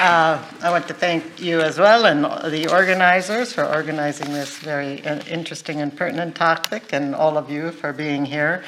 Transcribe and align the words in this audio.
Uh, 0.00 0.40
I 0.62 0.70
want 0.70 0.86
to 0.86 0.94
thank 0.94 1.40
you 1.42 1.60
as 1.60 1.76
well 1.76 2.06
and 2.06 2.22
the 2.52 2.68
organizers 2.70 3.52
for 3.52 3.64
organizing 3.64 4.32
this 4.32 4.56
very 4.58 5.04
uh, 5.04 5.20
interesting 5.24 5.80
and 5.80 5.90
pertinent 5.96 6.36
topic, 6.36 6.92
and 6.92 7.16
all 7.16 7.36
of 7.36 7.50
you 7.50 7.72
for 7.72 7.92
being 7.92 8.24
here, 8.24 8.62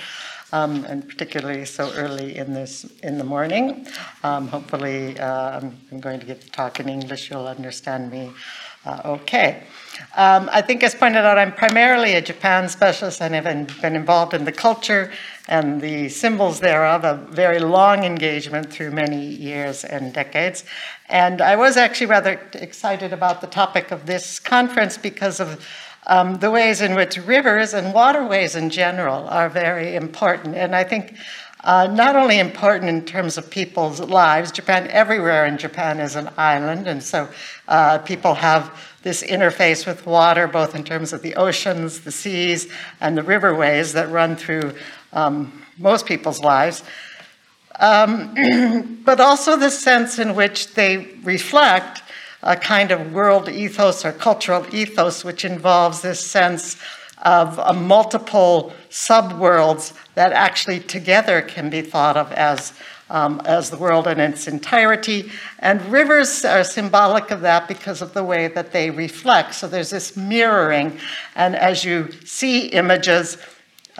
um, 0.53 0.85
and 0.87 1.09
particularly 1.09 1.65
so 1.67 1.93
early 1.95 2.37
in 2.37 2.53
this 2.53 2.85
in 3.05 3.17
the 3.17 3.23
morning. 3.23 3.87
Um, 4.25 4.49
hopefully, 4.49 5.21
uh, 5.21 5.61
I'm 5.61 6.01
going 6.01 6.19
to 6.19 6.27
get 6.27 6.41
to 6.41 6.51
talk 6.51 6.81
in 6.81 6.89
English. 6.89 7.31
You'll 7.31 7.47
understand 7.47 8.11
me 8.11 8.33
uh, 8.85 9.03
okay. 9.05 9.63
Um, 10.17 10.49
I 10.51 10.63
think, 10.63 10.83
as 10.83 10.95
pointed 10.95 11.19
out, 11.19 11.37
I'm 11.37 11.53
primarily 11.53 12.15
a 12.15 12.23
Japan 12.23 12.69
specialist 12.69 13.21
and 13.21 13.35
have 13.35 13.83
been 13.83 13.95
involved 13.95 14.33
in 14.33 14.47
the 14.47 14.53
culture 14.53 15.13
and 15.51 15.81
the 15.81 16.09
symbols 16.09 16.61
thereof, 16.61 17.05
a 17.05 17.17
very 17.31 17.59
long 17.59 18.05
engagement 18.05 18.71
through 18.73 18.93
many 18.93 19.27
years 19.27 19.85
and 19.85 20.15
decades. 20.15 20.65
And 21.09 21.43
I 21.43 21.57
was 21.57 21.77
actually 21.77 22.07
rather 22.07 22.41
excited 22.53 23.13
about 23.13 23.41
the 23.41 23.49
topic 23.49 23.91
of 23.91 24.07
this 24.07 24.39
conference 24.39 24.97
because 24.97 25.41
of 25.41 25.67
um, 26.07 26.39
the 26.39 26.53
ways 26.53 26.81
in 26.81 26.95
which 26.95 27.19
rivers 27.19 27.75
and 27.75 27.93
waterways 27.93 28.55
in 28.55 28.71
general 28.71 29.29
are 29.29 29.49
very 29.49 29.97
important. 29.97 30.55
And 30.55 30.75
I 30.75 30.85
think 30.85 31.17
uh, 31.65 31.89
not 31.89 32.15
only 32.15 32.39
important 32.39 32.89
in 32.89 33.05
terms 33.05 33.37
of 33.37 33.51
people's 33.51 34.01
lives, 34.01 34.53
Japan, 34.53 34.87
everywhere 34.89 35.47
in 35.47 35.59
Japan 35.59 35.99
is 35.99 36.15
an 36.15 36.31
island, 36.39 36.87
and 36.87 37.03
so 37.03 37.29
uh, 37.69 37.99
people 37.99 38.35
have 38.35 38.71
this 39.03 39.23
interface 39.23 39.87
with 39.87 40.07
water, 40.07 40.47
both 40.47 40.75
in 40.75 40.85
terms 40.85 41.13
of 41.13 41.23
the 41.23 41.35
oceans, 41.35 42.01
the 42.01 42.13
seas, 42.13 42.71
and 43.01 43.17
the 43.17 43.23
riverways 43.23 43.93
that 43.93 44.11
run 44.11 44.37
through 44.37 44.73
um, 45.13 45.65
most 45.79 46.07
people's 46.07 46.41
lives. 46.41 46.83
Um, 47.79 48.35
but 49.05 49.21
also 49.21 49.57
the 49.57 49.71
sense 49.71 50.19
in 50.19 50.35
which 50.35 50.75
they 50.75 51.09
reflect 51.23 52.03
a 52.43 52.57
kind 52.57 52.91
of 52.91 53.13
world 53.13 53.49
ethos 53.49 54.05
or 54.05 54.13
cultural 54.13 54.67
ethos, 54.75 55.25
which 55.25 55.45
involves 55.45 56.01
this 56.01 56.25
sense 56.25 56.77
of 57.23 57.59
uh, 57.59 57.73
multiple 57.73 58.73
subworlds 58.89 59.93
that 60.15 60.33
actually 60.33 60.81
together 60.81 61.43
can 61.43 61.69
be 61.69 61.83
thought 61.83 62.17
of 62.17 62.33
as, 62.33 62.73
um, 63.11 63.43
as 63.45 63.69
the 63.71 63.77
world 63.77 64.07
in 64.07 64.19
its 64.19 64.49
entirety. 64.49 65.31
And 65.59 65.85
rivers 65.87 66.45
are 66.45 66.65
symbolic 66.65 67.31
of 67.31 67.43
that 67.43 67.69
because 67.69 68.01
of 68.01 68.15
the 68.15 68.25
way 68.25 68.49
that 68.49 68.73
they 68.73 68.91
reflect. 68.91 69.55
So 69.55 69.69
there's 69.69 69.91
this 69.91 70.17
mirroring. 70.17 70.99
And 71.35 71.55
as 71.55 71.85
you 71.85 72.11
see 72.25 72.69
images, 72.69 73.37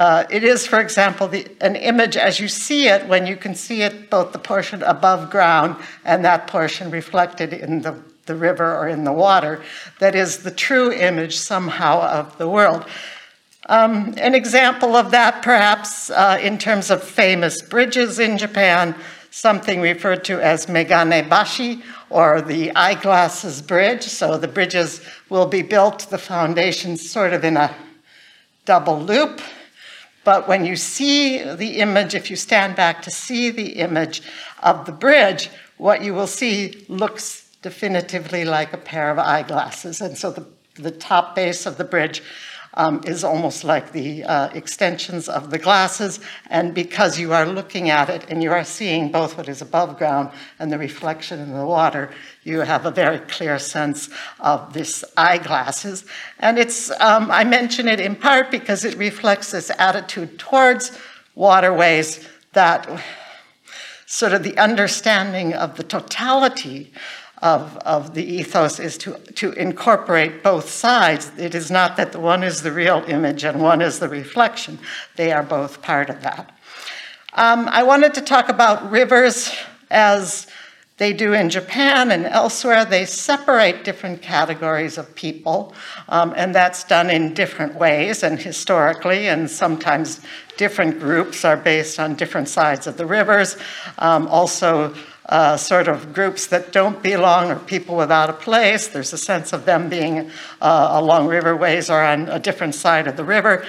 uh, 0.01 0.25
it 0.31 0.43
is, 0.43 0.67
for 0.67 0.81
example, 0.81 1.29
the, 1.29 1.47
an 1.61 1.77
image 1.77 2.17
as 2.17 2.41
you 2.41 2.49
see 2.49 2.89
it 2.89 3.07
when 3.07 3.27
you 3.27 3.37
can 3.37 3.55
see 3.55 3.83
it 3.83 4.09
both 4.09 4.33
the 4.33 4.39
portion 4.39 4.83
above 4.83 5.29
ground 5.29 5.77
and 6.07 6.25
that 6.25 6.47
portion 6.47 6.91
reflected 6.91 7.53
in 7.53 7.83
the, 7.83 7.95
the 8.25 8.35
river 8.35 8.75
or 8.75 8.89
in 8.89 9.05
the 9.05 9.13
water 9.13 9.63
that 9.99 10.15
is 10.15 10.39
the 10.39 10.51
true 10.51 10.91
image 10.91 11.37
somehow 11.37 12.01
of 12.01 12.39
the 12.39 12.49
world. 12.49 12.87
Um, 13.69 14.15
an 14.17 14.35
example 14.35 14.97
of 14.97 15.11
that, 15.11 15.43
perhaps, 15.43 16.09
uh, 16.09 16.39
in 16.43 16.57
terms 16.57 16.91
of 16.91 17.05
famous 17.05 17.61
bridges 17.61 18.19
in 18.19 18.39
Japan, 18.39 18.95
something 19.31 19.83
referred 19.83 20.25
to 20.25 20.41
as 20.41 20.65
Megane 20.65 21.29
Bashi, 21.29 21.83
or 22.09 22.41
the 22.41 22.75
eyeglasses 22.75 23.61
bridge. 23.61 24.05
So 24.05 24.39
the 24.39 24.49
bridges 24.49 25.03
will 25.29 25.47
be 25.47 25.61
built, 25.61 26.09
the 26.09 26.17
foundations 26.17 27.11
sort 27.11 27.35
of 27.35 27.45
in 27.45 27.59
a 27.59 27.77
double 28.65 28.99
loop, 28.99 29.43
but 30.25 30.47
when 30.47 30.65
you 30.65 30.77
see 30.77 31.43
the 31.43 31.79
image, 31.79 32.15
if 32.15 32.31
you 32.31 32.37
stand 32.37 32.77
back 32.77 33.03
to 33.03 33.11
see 33.11 33.51
the 33.51 33.81
image 33.81 34.23
of 34.63 34.87
the 34.87 34.93
bridge, 34.93 35.51
what 35.79 36.03
you 36.03 36.13
will 36.13 36.27
see 36.27 36.85
looks 36.89 37.51
definitively 37.63 38.45
like 38.45 38.73
a 38.73 38.79
pair 38.79 39.11
of 39.11 39.19
eyeglasses. 39.19 40.01
And 40.01 40.17
so 40.17 40.31
the, 40.31 40.47
the 40.75 40.91
top 40.91 41.35
base 41.35 41.67
of 41.67 41.79
the 41.79 41.85
bridge 41.85 42.23
um, 42.75 43.01
is 43.05 43.25
almost 43.25 43.65
like 43.65 43.93
the 43.93 44.25
uh, 44.25 44.49
extensions 44.55 45.29
of 45.29 45.51
the 45.51 45.59
glasses. 45.59 46.21
And 46.49 46.75
because 46.75 47.19
you 47.19 47.33
are 47.33 47.47
looking 47.47 47.91
at 47.91 48.09
it 48.09 48.27
and 48.29 48.43
you 48.43 48.53
are 48.53 48.65
seeing 48.65 49.11
both 49.11 49.37
what 49.37 49.49
is 49.49 49.61
above 49.61 49.99
ground 49.99 50.31
and 50.59 50.71
the 50.71 50.79
reflection 50.79 51.41
in 51.41 51.53
the 51.53 51.67
water, 51.67 52.11
you 52.45 52.61
have 52.61 52.87
a 52.87 52.91
very 52.91 53.19
clear 53.19 53.59
sense 53.59 54.09
of 54.39 54.73
this 54.73 55.05
eyeglasses. 55.17 56.05
And 56.39 56.59
it's, 56.59 56.91
um, 57.01 57.31
I 57.31 57.45
mention 57.45 57.89
it 57.89 58.01
in 58.01 58.17
part 58.17 58.51
because 58.51 58.85
it 58.85 58.97
reflects 58.97 59.51
this 59.51 59.71
attitude 59.79 60.39
towards 60.39 60.97
waterways 61.35 62.27
that 62.53 62.89
sort 64.07 64.33
of 64.33 64.43
the 64.43 64.59
understanding 64.59 65.55
of 65.55 65.77
the 65.77 65.85
totality 65.85 66.93
of, 67.43 67.77
of 67.79 68.15
the 68.15 68.25
ethos 68.25 68.79
is 68.79 68.99
to, 68.99 69.15
to 69.35 69.53
incorporate 69.53 70.43
both 70.43 70.69
sides. 70.69 71.33
It 71.39 71.55
is 71.55 71.71
not 71.71 71.97
that 71.97 72.13
the 72.13 72.21
one 72.21 72.43
is 72.43 72.63
the 72.63 72.73
real 72.73 73.05
image 73.09 73.45
and 73.45 73.61
one 73.61 73.81
is 73.81 73.99
the 73.99 74.09
reflection, 74.09 74.79
they 75.17 75.33
are 75.33 75.43
both 75.43 75.83
part 75.83 76.11
of 76.11 76.23
that. 76.23 76.57
Um, 77.35 77.69
I 77.69 77.85
wanted 77.85 78.15
to 78.15 78.23
talk 78.23 78.49
about 78.49 78.91
rivers 78.91 79.55
as 79.91 80.47
they 81.01 81.15
do 81.15 81.33
in 81.33 81.49
Japan 81.49 82.11
and 82.11 82.27
elsewhere. 82.27 82.85
They 82.85 83.07
separate 83.07 83.85
different 83.85 84.21
categories 84.21 84.99
of 84.99 85.15
people, 85.15 85.75
um, 86.11 86.35
and 86.37 86.55
that's 86.55 86.85
done 86.85 87.09
in 87.09 87.33
different 87.33 87.77
ways 87.77 88.23
and 88.23 88.39
historically, 88.39 89.27
and 89.27 89.51
sometimes 89.51 90.21
different 90.59 91.01
groups 91.01 91.43
are 91.43 91.57
based 91.57 91.99
on 91.99 92.17
different 92.17 92.49
sides 92.49 92.87
of 92.87 92.99
the 92.99 93.07
rivers. 93.07 93.57
Um, 93.99 94.29
also, 94.29 94.95
uh, 95.31 95.57
sort 95.57 95.87
of 95.89 96.13
groups 96.13 96.49
that 96.49 96.73
don't 96.73 97.03
belong 97.03 97.51
or 97.51 97.57
people 97.57 97.97
without 97.97 98.29
a 98.29 98.33
place. 98.33 98.89
There's 98.89 99.13
a 99.13 99.19
sense 99.19 99.53
of 99.53 99.65
them 99.65 99.89
being 99.89 100.31
uh, 100.61 100.89
along 100.91 101.29
riverways 101.29 101.89
or 101.89 102.03
on 102.03 102.29
a 102.29 102.39
different 102.39 102.75
side 102.75 103.07
of 103.07 103.17
the 103.17 103.25
river. 103.25 103.65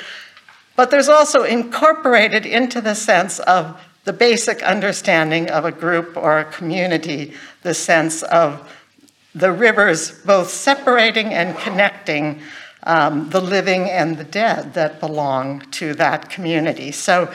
But 0.76 0.90
there's 0.90 1.08
also 1.08 1.44
incorporated 1.44 2.46
into 2.46 2.82
the 2.82 2.96
sense 2.96 3.40
of 3.40 3.80
the 4.04 4.14
basic 4.14 4.64
understanding 4.64 5.50
of 5.52 5.64
a 5.64 5.72
group 5.72 6.18
or 6.18 6.40
a 6.40 6.46
community, 6.46 7.34
the 7.62 7.76
sense 7.76 8.24
of 8.24 8.68
the 9.36 9.52
rivers 9.52 10.12
both 10.26 10.50
separating 10.50 11.34
and 11.34 11.56
connecting 11.60 12.42
um, 12.84 13.30
the 13.30 13.40
living 13.40 13.90
and 13.90 14.18
the 14.18 14.24
dead 14.24 14.74
that 14.74 15.00
belong 15.00 15.62
to 15.72 15.94
that 15.94 16.32
community. 16.32 16.92
So 16.92 17.32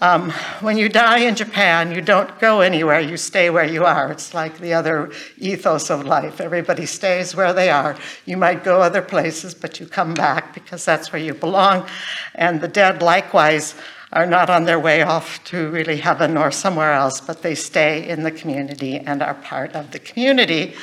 um, 0.00 0.30
when 0.60 0.76
you 0.76 0.88
die 0.88 1.20
in 1.20 1.34
Japan, 1.34 1.90
you 1.90 2.02
don't 2.02 2.38
go 2.38 2.60
anywhere, 2.60 3.00
you 3.00 3.16
stay 3.16 3.48
where 3.48 3.64
you 3.64 3.84
are. 3.84 4.12
It's 4.12 4.34
like 4.34 4.58
the 4.58 4.74
other 4.74 5.10
ethos 5.38 5.90
of 5.90 6.04
life. 6.04 6.40
Everybody 6.40 6.84
stays 6.84 7.34
where 7.34 7.52
they 7.52 7.70
are. 7.70 7.96
You 8.26 8.36
might 8.36 8.62
go 8.62 8.82
other 8.82 9.00
places, 9.00 9.54
but 9.54 9.80
you 9.80 9.86
come 9.86 10.12
back 10.12 10.52
because 10.52 10.84
that's 10.84 11.12
where 11.12 11.22
you 11.22 11.32
belong. 11.32 11.86
And 12.34 12.60
the 12.60 12.68
dead, 12.68 13.00
likewise, 13.00 13.74
are 14.12 14.26
not 14.26 14.50
on 14.50 14.64
their 14.64 14.78
way 14.78 15.02
off 15.02 15.42
to 15.44 15.68
really 15.70 15.96
heaven 15.96 16.36
or 16.36 16.50
somewhere 16.50 16.92
else, 16.92 17.20
but 17.20 17.42
they 17.42 17.54
stay 17.54 18.06
in 18.06 18.22
the 18.22 18.30
community 18.30 18.98
and 18.98 19.22
are 19.22 19.34
part 19.34 19.74
of 19.74 19.90
the 19.92 19.98
community. 19.98 20.74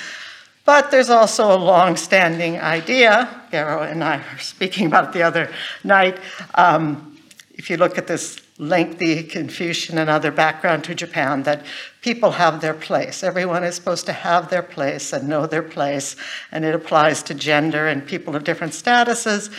But 0.66 0.92
there's 0.92 1.10
also 1.10 1.56
a 1.56 1.58
long 1.58 1.98
standing 1.98 2.60
idea, 2.60 3.30
Garo 3.52 3.90
and 3.90 4.04
I 4.04 4.18
were 4.18 4.40
speaking 4.40 4.88
about 4.88 5.14
the 5.14 5.22
other 5.22 5.52
night. 5.84 6.18
Um, 6.56 7.18
if 7.54 7.70
you 7.70 7.78
look 7.78 7.98
at 7.98 8.08
this 8.08 8.43
lengthy 8.58 9.24
Confucian 9.24 9.98
and 9.98 10.10
other 10.10 10.32
background 10.32 10.84
to 10.84 10.96
Japan 10.96 11.44
that 11.44 11.66
people 12.02 12.32
have 12.32 12.62
their 12.62 12.74
place. 12.74 13.24
Everyone 13.24 13.64
is 13.64 13.76
supposed 13.76 14.06
to 14.06 14.14
have 14.14 14.50
their 14.50 14.62
place 14.62 15.12
and 15.12 15.28
know 15.28 15.48
their 15.48 15.64
place, 15.64 16.16
and 16.52 16.64
it 16.64 16.76
applies 16.76 17.24
to 17.24 17.34
gender 17.34 17.88
and 17.88 18.06
people 18.06 18.36
of 18.36 18.44
different 18.44 18.74
statuses, 18.74 19.52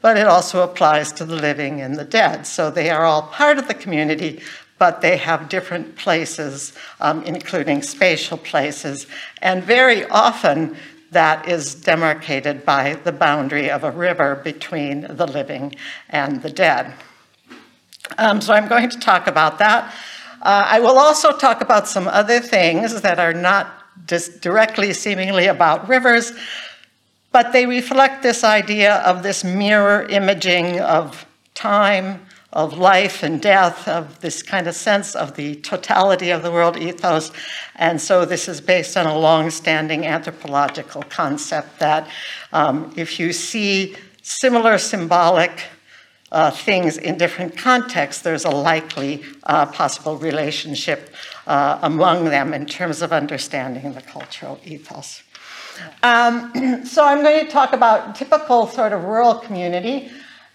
but 0.00 0.16
it 0.16 0.26
also 0.26 0.62
applies 0.62 1.12
to 1.12 1.24
the 1.24 1.36
living 1.36 1.80
and 1.80 1.96
the 1.96 2.04
dead. 2.04 2.46
So 2.46 2.70
they 2.70 2.88
are 2.88 3.04
all 3.04 3.22
part 3.22 3.58
of 3.58 3.68
the 3.68 3.74
community, 3.74 4.40
but 4.78 5.00
they 5.00 5.16
have 5.16 5.48
different 5.48 5.96
places, 5.96 6.72
um, 7.00 7.22
including 7.24 7.82
spatial 7.82 8.38
places, 8.38 9.06
and 9.42 9.62
very 9.62 10.04
often 10.06 10.76
that 11.10 11.48
is 11.48 11.74
demarcated 11.74 12.64
by 12.64 12.94
the 13.04 13.12
boundary 13.12 13.70
of 13.70 13.82
a 13.82 13.90
river 13.90 14.36
between 14.36 15.00
the 15.16 15.26
living 15.26 15.74
and 16.10 16.42
the 16.42 16.50
dead. 16.50 16.94
Um, 18.16 18.40
so 18.40 18.52
I'm 18.52 18.68
going 18.68 18.88
to 18.90 18.98
talk 18.98 19.26
about 19.26 19.58
that. 19.58 19.94
Uh, 20.40 20.64
I 20.66 20.80
will 20.80 20.98
also 20.98 21.36
talk 21.36 21.60
about 21.60 21.88
some 21.88 22.06
other 22.08 22.40
things 22.40 23.02
that 23.02 23.18
are 23.18 23.34
not 23.34 23.74
just 24.06 24.40
directly 24.40 24.92
seemingly 24.92 25.46
about 25.46 25.88
rivers, 25.88 26.32
but 27.32 27.52
they 27.52 27.66
reflect 27.66 28.22
this 28.22 28.44
idea 28.44 28.96
of 28.98 29.22
this 29.22 29.44
mirror 29.44 30.04
imaging 30.04 30.80
of 30.80 31.26
time, 31.54 32.24
of 32.52 32.78
life 32.78 33.22
and 33.22 33.42
death, 33.42 33.86
of 33.86 34.20
this 34.20 34.42
kind 34.42 34.66
of 34.66 34.74
sense 34.74 35.14
of 35.14 35.34
the 35.34 35.56
totality 35.56 36.30
of 36.30 36.42
the 36.42 36.50
world 36.50 36.76
ethos. 36.76 37.30
And 37.76 38.00
so 38.00 38.24
this 38.24 38.48
is 38.48 38.60
based 38.60 38.96
on 38.96 39.06
a 39.06 39.18
long 39.18 39.50
standing 39.50 40.06
anthropological 40.06 41.02
concept 41.02 41.78
that 41.80 42.08
um, 42.52 42.92
if 42.96 43.20
you 43.20 43.32
see 43.32 43.96
similar 44.22 44.78
symbolic 44.78 45.64
uh, 46.30 46.50
things 46.50 46.98
in 46.98 47.16
different 47.16 47.56
contexts, 47.56 48.22
there's 48.22 48.44
a 48.44 48.50
likely 48.50 49.22
uh, 49.44 49.66
possible 49.66 50.16
relationship 50.16 51.10
uh, 51.46 51.78
among 51.82 52.26
them 52.26 52.52
in 52.52 52.66
terms 52.66 53.02
of 53.02 53.12
understanding 53.12 53.92
the 53.94 54.02
cultural 54.02 54.60
ethos. 54.64 55.22
Um, 56.02 56.84
so 56.84 57.04
I'm 57.04 57.22
going 57.22 57.44
to 57.44 57.50
talk 57.50 57.72
about 57.72 58.14
typical 58.14 58.66
sort 58.66 58.92
of 58.92 59.04
rural 59.04 59.36
community 59.36 60.10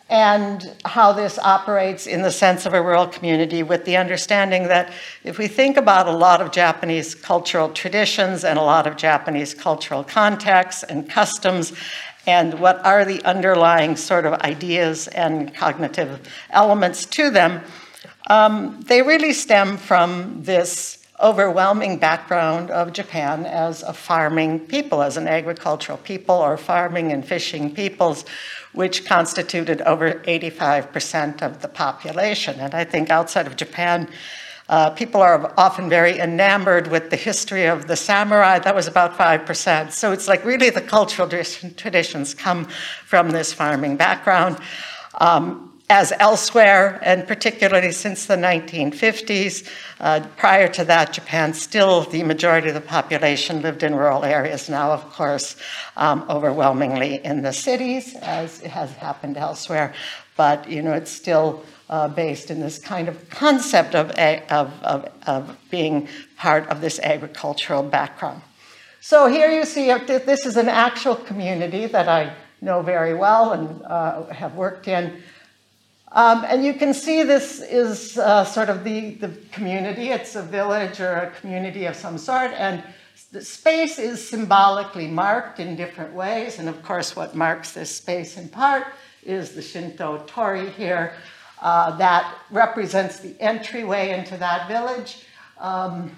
and 0.10 0.76
how 0.86 1.14
this 1.14 1.40
operates 1.40 2.06
in 2.08 2.22
the 2.22 2.30
sense 2.30 2.66
of 2.66 2.74
a 2.74 2.82
rural 2.82 3.08
community 3.08 3.64
with 3.64 3.86
the 3.86 3.98
understanding 3.98 4.68
that 4.68 4.92
if 5.24 5.38
we 5.38 5.48
think 5.48 5.78
about 5.78 6.08
a 6.08 6.12
lot 6.12 6.42
of 6.42 6.52
Japanese 6.52 7.16
cultural 7.16 7.70
traditions 7.70 8.44
and 8.44 8.60
a 8.60 8.62
lot 8.62 8.86
of 8.86 8.98
Japanese 8.98 9.54
cultural 9.54 10.04
contexts 10.04 10.84
and 10.84 11.10
customs 11.10 11.74
and 12.26 12.60
what 12.60 12.84
are 12.86 13.06
the 13.06 13.24
underlying 13.24 13.96
sort 13.96 14.26
of 14.26 14.34
ideas 14.42 15.08
and 15.10 15.54
cognitive 15.54 16.22
elements 16.50 17.06
to 17.06 17.30
them, 17.30 17.62
um, 18.28 18.80
they 18.88 19.02
really 19.02 19.34
stem 19.34 19.78
from 19.78 20.44
this 20.44 21.00
overwhelming 21.20 22.00
background 22.00 22.72
of 22.72 22.92
Japan 22.92 23.46
as 23.46 23.84
a 23.84 23.94
farming 23.94 24.60
people, 24.62 25.02
as 25.02 25.16
an 25.18 25.28
agricultural 25.28 25.98
people 26.00 26.36
or 26.36 26.58
farming 26.58 27.12
and 27.12 27.26
fishing 27.26 27.74
peoples, 27.74 28.26
which 28.74 29.06
constituted 29.06 29.82
over 29.82 30.16
85% 30.26 31.42
of 31.42 31.62
the 31.62 31.68
population. 31.68 32.60
And 32.60 32.74
I 32.74 32.84
think 32.84 33.10
outside 33.10 33.48
of 33.48 33.56
Japan, 33.56 34.10
uh, 34.74 34.90
people 34.90 35.22
are 35.22 35.54
often 35.56 35.88
very 35.88 36.18
enamored 36.20 36.88
with 36.88 37.12
the 37.12 37.16
history 37.16 37.66
of 37.68 37.86
the 37.86 37.96
samurai. 37.96 38.58
That 38.58 38.74
was 38.74 38.88
about 38.88 39.16
5%. 39.16 39.92
So 39.92 40.12
it's 40.12 40.28
like 40.28 40.44
really 40.44 40.72
the 40.72 40.82
cultural 40.82 41.30
traditions 41.30 42.34
come 42.34 42.66
from 43.06 43.30
this 43.30 43.54
farming 43.54 43.98
background. 43.98 44.58
Um, 45.20 45.70
as 45.92 46.12
elsewhere, 46.18 47.00
and 47.04 47.28
particularly 47.28 47.92
since 47.92 48.26
the 48.26 48.36
1950s. 48.36 49.70
Uh, 50.00 50.26
prior 50.38 50.68
to 50.70 50.84
that, 50.86 51.14
Japan 51.14 51.54
still, 51.54 52.02
the 52.06 52.24
majority 52.24 52.70
of 52.70 52.74
the 52.74 52.82
population 52.82 53.62
lived 53.62 53.84
in 53.84 53.94
rural 53.94 54.24
areas. 54.24 54.70
Now, 54.70 54.92
of 54.92 55.08
course, 55.12 55.56
um, 55.98 56.26
overwhelmingly 56.30 57.24
in 57.24 57.44
the 57.44 57.54
cities, 57.54 58.16
as 58.24 58.62
it 58.64 58.72
has 58.72 58.92
happened 58.94 59.38
elsewhere. 59.38 59.94
But, 60.36 60.68
you 60.68 60.82
know, 60.82 60.94
it's 60.94 61.12
still 61.12 61.64
uh, 61.94 62.08
based 62.08 62.50
in 62.50 62.60
this 62.60 62.80
kind 62.80 63.08
of 63.08 63.30
concept 63.30 63.94
of, 63.94 64.10
of, 64.10 64.74
of, 64.82 65.12
of 65.28 65.58
being 65.70 66.08
part 66.38 66.68
of 66.70 66.82
this 66.82 67.00
agricultural 67.00 67.84
background. 67.84 68.42
So 69.00 69.28
here 69.28 69.52
you 69.52 69.64
see, 69.64 69.92
uh, 69.92 70.00
this 70.00 70.48
is 70.48 70.58
an 70.58 70.70
actual 70.70 71.16
community 71.16 71.86
that 71.86 72.10
I 72.10 72.34
know 72.62 72.82
very 72.82 73.14
well 73.14 73.52
and 73.52 73.84
uh, 73.84 74.26
have 74.34 74.56
worked 74.56 74.88
in. 74.88 75.22
Um, 76.12 76.44
and 76.48 76.66
you 76.66 76.74
can 76.74 76.96
see 76.96 77.22
this 77.22 77.62
is 77.62 78.18
uh, 78.18 78.44
sort 78.44 78.70
of 78.70 78.84
the, 78.84 79.14
the 79.16 79.30
community. 79.52 80.10
It's 80.10 80.36
a 80.36 80.42
village 80.42 81.00
or 81.00 81.14
a 81.14 81.32
community 81.42 81.86
of 81.86 81.96
some 81.96 82.18
sort. 82.18 82.54
And 82.54 82.84
the 83.32 83.46
space 83.46 84.00
is 84.00 84.28
symbolically 84.28 85.08
marked 85.08 85.60
in 85.60 85.76
different 85.76 86.16
ways. 86.16 86.58
And 86.58 86.68
of 86.68 86.82
course, 86.82 87.16
what 87.16 87.36
marks 87.36 87.74
this 87.74 87.96
space 87.96 88.36
in 88.36 88.50
part 88.50 88.88
is 89.22 89.52
the 89.52 89.62
Shinto 89.62 90.24
torii 90.26 90.72
here. 90.72 91.14
Uh, 91.64 91.96
that 91.96 92.40
represents 92.52 93.22
the 93.22 93.34
entryway 93.40 94.10
into 94.10 94.36
that 94.36 94.68
village. 94.68 95.24
Um, 95.58 96.12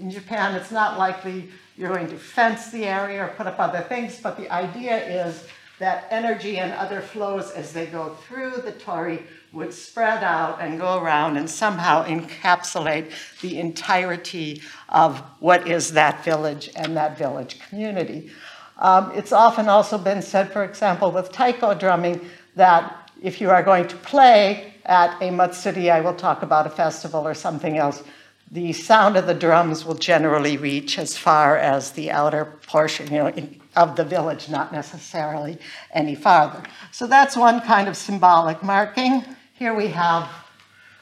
in 0.00 0.10
Japan, 0.10 0.54
it's 0.54 0.70
not 0.70 0.98
likely 0.98 1.50
you're 1.76 1.90
going 1.90 2.08
to 2.08 2.16
fence 2.16 2.70
the 2.70 2.86
area 2.86 3.22
or 3.22 3.28
put 3.28 3.46
up 3.46 3.58
other 3.58 3.82
things, 3.82 4.18
but 4.18 4.38
the 4.38 4.50
idea 4.50 4.96
is 4.96 5.46
that 5.78 6.06
energy 6.10 6.56
and 6.56 6.72
other 6.72 7.02
flows 7.02 7.50
as 7.50 7.74
they 7.74 7.84
go 7.84 8.14
through 8.26 8.62
the 8.64 8.72
torii 8.72 9.22
would 9.52 9.74
spread 9.74 10.24
out 10.24 10.58
and 10.58 10.80
go 10.80 11.02
around 11.02 11.36
and 11.36 11.50
somehow 11.50 12.02
encapsulate 12.06 13.12
the 13.42 13.58
entirety 13.58 14.62
of 14.88 15.18
what 15.40 15.68
is 15.68 15.92
that 15.92 16.24
village 16.24 16.70
and 16.76 16.96
that 16.96 17.18
village 17.18 17.60
community. 17.68 18.30
Um, 18.78 19.12
it's 19.14 19.32
often 19.32 19.68
also 19.68 19.98
been 19.98 20.22
said, 20.22 20.50
for 20.50 20.64
example, 20.64 21.12
with 21.12 21.30
taiko 21.30 21.74
drumming, 21.74 22.26
that 22.56 23.10
if 23.20 23.38
you 23.38 23.50
are 23.50 23.62
going 23.62 23.86
to 23.88 23.96
play 23.96 24.72
at 24.88 25.20
a 25.22 25.30
matsuri, 25.30 25.90
I 25.90 26.00
will 26.00 26.14
talk 26.14 26.42
about 26.42 26.66
a 26.66 26.70
festival 26.70 27.28
or 27.28 27.34
something 27.34 27.76
else, 27.76 28.02
the 28.50 28.72
sound 28.72 29.16
of 29.18 29.26
the 29.26 29.34
drums 29.34 29.84
will 29.84 29.94
generally 29.94 30.56
reach 30.56 30.98
as 30.98 31.16
far 31.16 31.58
as 31.58 31.92
the 31.92 32.10
outer 32.10 32.46
portion, 32.66 33.12
you 33.12 33.18
know, 33.18 33.26
in, 33.28 33.60
of 33.76 33.94
the 33.96 34.04
village, 34.04 34.48
not 34.48 34.72
necessarily 34.72 35.58
any 35.92 36.14
farther. 36.14 36.62
So 36.90 37.06
that's 37.06 37.36
one 37.36 37.60
kind 37.60 37.86
of 37.86 37.96
symbolic 37.96 38.62
marking. 38.62 39.22
Here 39.54 39.74
we 39.74 39.88
have, 39.88 40.30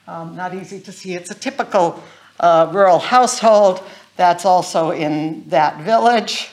um, 0.09 0.35
not 0.35 0.53
easy 0.55 0.81
to 0.81 0.93
see, 0.93 1.15
it's 1.15 1.31
a 1.31 1.35
typical 1.35 2.03
uh, 2.41 2.69
rural 2.75 2.99
household 2.99 3.83
that's 4.17 4.45
also 4.45 4.91
in 4.91 5.49
that 5.49 5.81
village. 5.83 6.51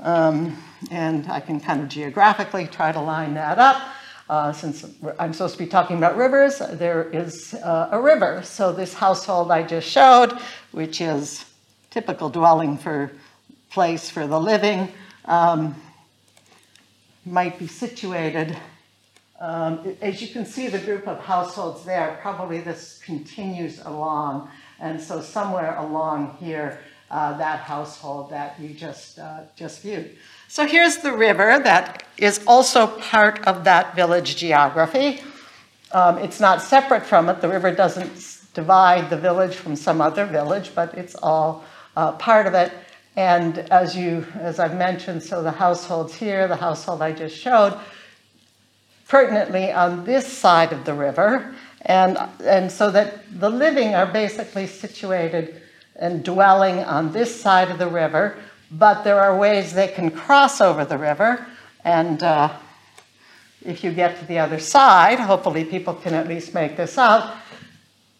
Um, 0.00 0.60
and 0.90 1.30
I 1.30 1.40
can 1.40 1.60
kind 1.60 1.80
of 1.80 1.88
geographically 1.88 2.66
try 2.66 2.90
to 2.90 3.00
line 3.00 3.34
that 3.34 3.58
up. 3.58 3.80
Uh, 4.28 4.52
since 4.52 4.84
I'm 5.20 5.32
supposed 5.32 5.56
to 5.56 5.62
be 5.62 5.70
talking 5.70 5.98
about 5.98 6.16
rivers, 6.16 6.58
there 6.58 7.08
is 7.10 7.54
uh, 7.54 7.90
a 7.92 8.00
river. 8.00 8.42
So 8.42 8.72
this 8.72 8.92
household 8.92 9.52
I 9.52 9.62
just 9.62 9.88
showed, 9.88 10.32
which 10.72 11.00
is 11.00 11.44
typical 11.90 12.28
dwelling 12.28 12.76
for 12.76 13.12
place 13.70 14.10
for 14.10 14.26
the 14.26 14.40
living, 14.40 14.92
um, 15.26 15.76
might 17.24 17.56
be 17.56 17.68
situated. 17.68 18.56
Um, 19.38 19.96
as 20.00 20.20
you 20.20 20.28
can 20.28 20.44
see, 20.44 20.66
the 20.66 20.80
group 20.80 21.06
of 21.06 21.20
households 21.20 21.84
there, 21.84 22.18
probably 22.20 22.60
this 22.60 23.00
continues 23.04 23.80
along. 23.84 24.50
And 24.80 25.00
so 25.00 25.20
somewhere 25.20 25.76
along 25.76 26.36
here, 26.40 26.80
uh, 27.12 27.36
that 27.38 27.60
household 27.60 28.30
that 28.30 28.58
you 28.58 28.70
just, 28.70 29.20
uh, 29.20 29.42
just 29.54 29.82
viewed. 29.82 30.16
So 30.48 30.66
here's 30.66 30.98
the 30.98 31.12
river 31.12 31.58
that 31.58 32.04
is 32.16 32.40
also 32.46 32.86
part 32.86 33.46
of 33.46 33.64
that 33.64 33.96
village 33.96 34.36
geography. 34.36 35.20
Um, 35.92 36.18
it's 36.18 36.40
not 36.40 36.62
separate 36.62 37.04
from 37.04 37.28
it. 37.28 37.40
The 37.40 37.48
river 37.48 37.72
doesn't 37.72 38.38
divide 38.54 39.10
the 39.10 39.16
village 39.16 39.54
from 39.56 39.76
some 39.76 40.00
other 40.00 40.24
village, 40.24 40.72
but 40.74 40.94
it's 40.94 41.14
all 41.16 41.64
uh, 41.96 42.12
part 42.12 42.46
of 42.46 42.54
it. 42.54 42.72
And 43.16 43.58
as 43.70 43.96
you, 43.96 44.26
as 44.38 44.58
I've 44.58 44.76
mentioned, 44.76 45.22
so 45.22 45.42
the 45.42 45.50
households 45.50 46.14
here, 46.14 46.46
the 46.48 46.56
household 46.56 47.02
I 47.02 47.12
just 47.12 47.36
showed, 47.36 47.78
pertinently 49.08 49.72
on 49.72 50.04
this 50.04 50.26
side 50.26 50.72
of 50.72 50.84
the 50.84 50.94
river, 50.94 51.54
and 51.82 52.18
and 52.44 52.70
so 52.70 52.90
that 52.90 53.40
the 53.40 53.48
living 53.48 53.94
are 53.94 54.06
basically 54.06 54.66
situated 54.66 55.62
and 55.94 56.24
dwelling 56.24 56.80
on 56.80 57.12
this 57.12 57.40
side 57.40 57.70
of 57.70 57.78
the 57.78 57.88
river, 57.88 58.36
but 58.70 59.02
there 59.04 59.20
are 59.20 59.36
ways 59.36 59.72
they 59.72 59.88
can 59.88 60.10
cross 60.10 60.60
over 60.60 60.84
the 60.84 60.98
river. 60.98 61.46
And 61.84 62.22
uh, 62.22 62.52
if 63.64 63.84
you 63.84 63.92
get 63.92 64.18
to 64.20 64.26
the 64.26 64.38
other 64.38 64.58
side, 64.58 65.18
hopefully 65.20 65.64
people 65.64 65.94
can 65.94 66.14
at 66.14 66.28
least 66.28 66.54
make 66.54 66.76
this 66.76 66.98
out. 66.98 67.36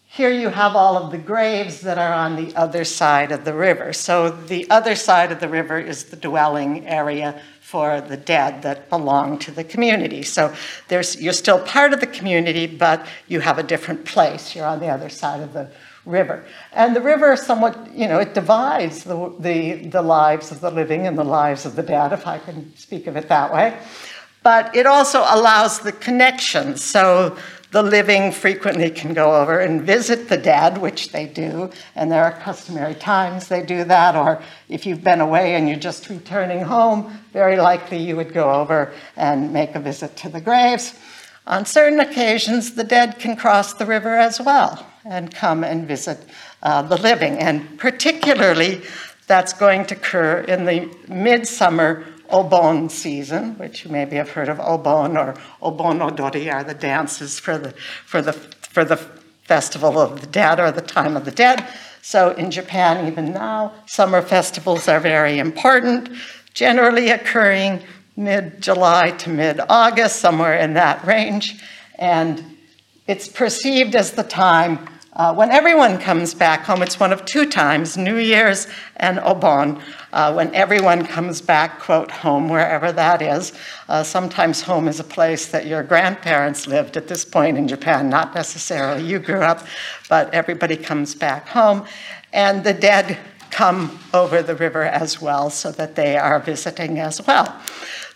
Here 0.09 0.31
you 0.31 0.49
have 0.49 0.75
all 0.75 0.97
of 0.97 1.11
the 1.11 1.17
graves 1.17 1.81
that 1.81 1.97
are 1.97 2.13
on 2.13 2.37
the 2.37 2.55
other 2.55 2.85
side 2.85 3.31
of 3.31 3.45
the 3.45 3.53
river. 3.53 3.93
So 3.93 4.29
the 4.29 4.69
other 4.69 4.95
side 4.95 5.31
of 5.31 5.39
the 5.39 5.49
river 5.49 5.77
is 5.79 6.05
the 6.05 6.15
dwelling 6.15 6.87
area 6.87 7.41
for 7.61 7.99
the 7.99 8.15
dead 8.15 8.61
that 8.61 8.89
belong 8.89 9.37
to 9.39 9.51
the 9.51 9.63
community. 9.63 10.23
So 10.23 10.53
there's, 10.87 11.21
you're 11.21 11.33
still 11.33 11.59
part 11.59 11.91
of 11.91 11.99
the 11.99 12.07
community, 12.07 12.65
but 12.65 13.05
you 13.27 13.41
have 13.41 13.59
a 13.59 13.63
different 13.63 14.05
place. 14.05 14.55
You're 14.55 14.65
on 14.65 14.79
the 14.79 14.87
other 14.87 15.09
side 15.09 15.41
of 15.41 15.51
the 15.51 15.69
river. 16.07 16.45
And 16.71 16.95
the 16.95 17.01
river 17.01 17.35
somewhat, 17.35 17.93
you 17.93 18.07
know, 18.07 18.19
it 18.19 18.33
divides 18.33 19.03
the, 19.03 19.35
the, 19.39 19.87
the 19.87 20.01
lives 20.01 20.51
of 20.51 20.61
the 20.61 20.71
living 20.71 21.05
and 21.05 21.17
the 21.17 21.23
lives 21.23 21.65
of 21.65 21.75
the 21.75 21.83
dead, 21.83 22.13
if 22.13 22.25
I 22.25 22.39
can 22.39 22.75
speak 22.75 23.07
of 23.07 23.15
it 23.17 23.27
that 23.29 23.53
way. 23.53 23.77
But 24.43 24.75
it 24.75 24.85
also 24.85 25.19
allows 25.19 25.79
the 25.79 25.91
connections. 25.91 26.83
So 26.83 27.37
the 27.71 27.83
living 27.83 28.31
frequently 28.31 28.89
can 28.89 29.13
go 29.13 29.35
over 29.35 29.59
and 29.59 29.81
visit 29.81 30.29
the 30.29 30.37
dead, 30.37 30.77
which 30.77 31.11
they 31.11 31.25
do, 31.25 31.69
and 31.95 32.09
there 32.09 32.23
are 32.23 32.31
customary 32.31 32.95
times 32.95 33.49
they 33.49 33.61
do 33.61 33.83
that. 33.83 34.15
Or 34.15 34.41
if 34.69 34.85
you've 34.85 35.03
been 35.03 35.19
away 35.19 35.55
and 35.55 35.67
you're 35.67 35.77
just 35.77 36.09
returning 36.09 36.61
home, 36.61 37.19
very 37.33 37.57
likely 37.57 37.97
you 37.97 38.15
would 38.15 38.33
go 38.33 38.51
over 38.53 38.93
and 39.17 39.51
make 39.51 39.75
a 39.75 39.79
visit 39.79 40.15
to 40.17 40.29
the 40.29 40.39
graves. 40.39 40.97
On 41.47 41.65
certain 41.65 42.01
occasions, 42.01 42.75
the 42.75 42.83
dead 42.83 43.19
can 43.19 43.37
cross 43.37 43.73
the 43.73 43.85
river 43.85 44.15
as 44.15 44.41
well 44.41 44.85
and 45.05 45.33
come 45.33 45.63
and 45.63 45.87
visit 45.87 46.19
uh, 46.61 46.81
the 46.81 46.97
living. 46.97 47.37
And 47.37 47.79
particularly, 47.79 48.81
that's 49.27 49.53
going 49.53 49.85
to 49.85 49.95
occur 49.95 50.39
in 50.41 50.65
the 50.65 50.93
midsummer 51.07 52.05
Obon 52.29 52.91
season, 52.91 53.57
which 53.57 53.85
you 53.85 53.91
maybe 53.91 54.17
have 54.17 54.31
heard 54.31 54.49
of 54.49 54.57
Obon 54.57 55.17
or 55.17 55.35
Obonodori 55.61 56.53
are 56.53 56.65
the 56.65 56.73
dances 56.73 57.39
for 57.39 57.57
the, 57.57 57.71
for 58.05 58.21
the, 58.21 58.33
for 58.33 58.83
the 58.83 58.97
festival 58.97 59.97
of 59.97 60.19
the 60.19 60.27
dead 60.27 60.59
or 60.59 60.71
the 60.71 60.81
time 60.81 61.15
of 61.15 61.23
the 61.23 61.31
dead. 61.31 61.65
So 62.01 62.31
in 62.31 62.51
Japan, 62.51 63.07
even 63.07 63.31
now, 63.31 63.73
summer 63.85 64.21
festivals 64.21 64.89
are 64.89 64.99
very 64.99 65.39
important, 65.39 66.09
generally 66.53 67.09
occurring 67.09 67.83
mid 68.17 68.59
July 68.61 69.11
to 69.11 69.29
mid 69.29 69.61
August, 69.69 70.17
somewhere 70.17 70.57
in 70.57 70.73
that 70.73 71.05
range. 71.05 71.63
And 71.95 72.43
it's 73.07 73.29
perceived 73.29 73.95
as 73.95 74.11
the 74.11 74.23
time 74.23 74.89
Uh, 75.17 75.33
when 75.33 75.49
everyone 75.49 75.97
comes 75.97 76.35
back 76.35 76.61
home, 76.61 76.83
it's 76.83 76.99
one 76.99 77.11
of 77.11 77.25
two 77.25 77.49
times, 77.49 77.97
New 77.97 78.17
Year's 78.17 78.67
and 78.97 79.17
Obon, 79.17 79.81
uh, 80.13 80.31
when 80.31 80.53
everyone 80.53 81.07
comes 81.07 81.41
back, 81.41 81.79
quote, 81.79 82.11
home, 82.11 82.49
wherever 82.49 82.91
that 82.91 83.19
is. 83.19 83.51
Uh, 83.89 84.03
sometimes 84.03 84.61
home 84.61 84.87
is 84.87 84.99
a 84.99 85.03
place 85.03 85.47
that 85.47 85.65
your 85.65 85.81
grandparents 85.81 86.67
lived 86.67 86.97
at 86.97 87.07
this 87.07 87.25
point 87.25 87.57
in 87.57 87.67
Japan, 87.67 88.09
not 88.09 88.35
necessarily 88.35 89.03
you 89.03 89.17
grew 89.17 89.41
up, 89.41 89.65
but 90.07 90.31
everybody 90.35 90.77
comes 90.77 91.15
back 91.15 91.47
home. 91.47 91.83
And 92.31 92.63
the 92.63 92.73
dead 92.73 93.17
come 93.49 93.97
over 94.13 94.43
the 94.43 94.55
river 94.55 94.83
as 94.83 95.19
well, 95.19 95.49
so 95.49 95.71
that 95.71 95.95
they 95.95 96.15
are 96.15 96.39
visiting 96.39 96.99
as 96.99 97.25
well. 97.25 97.59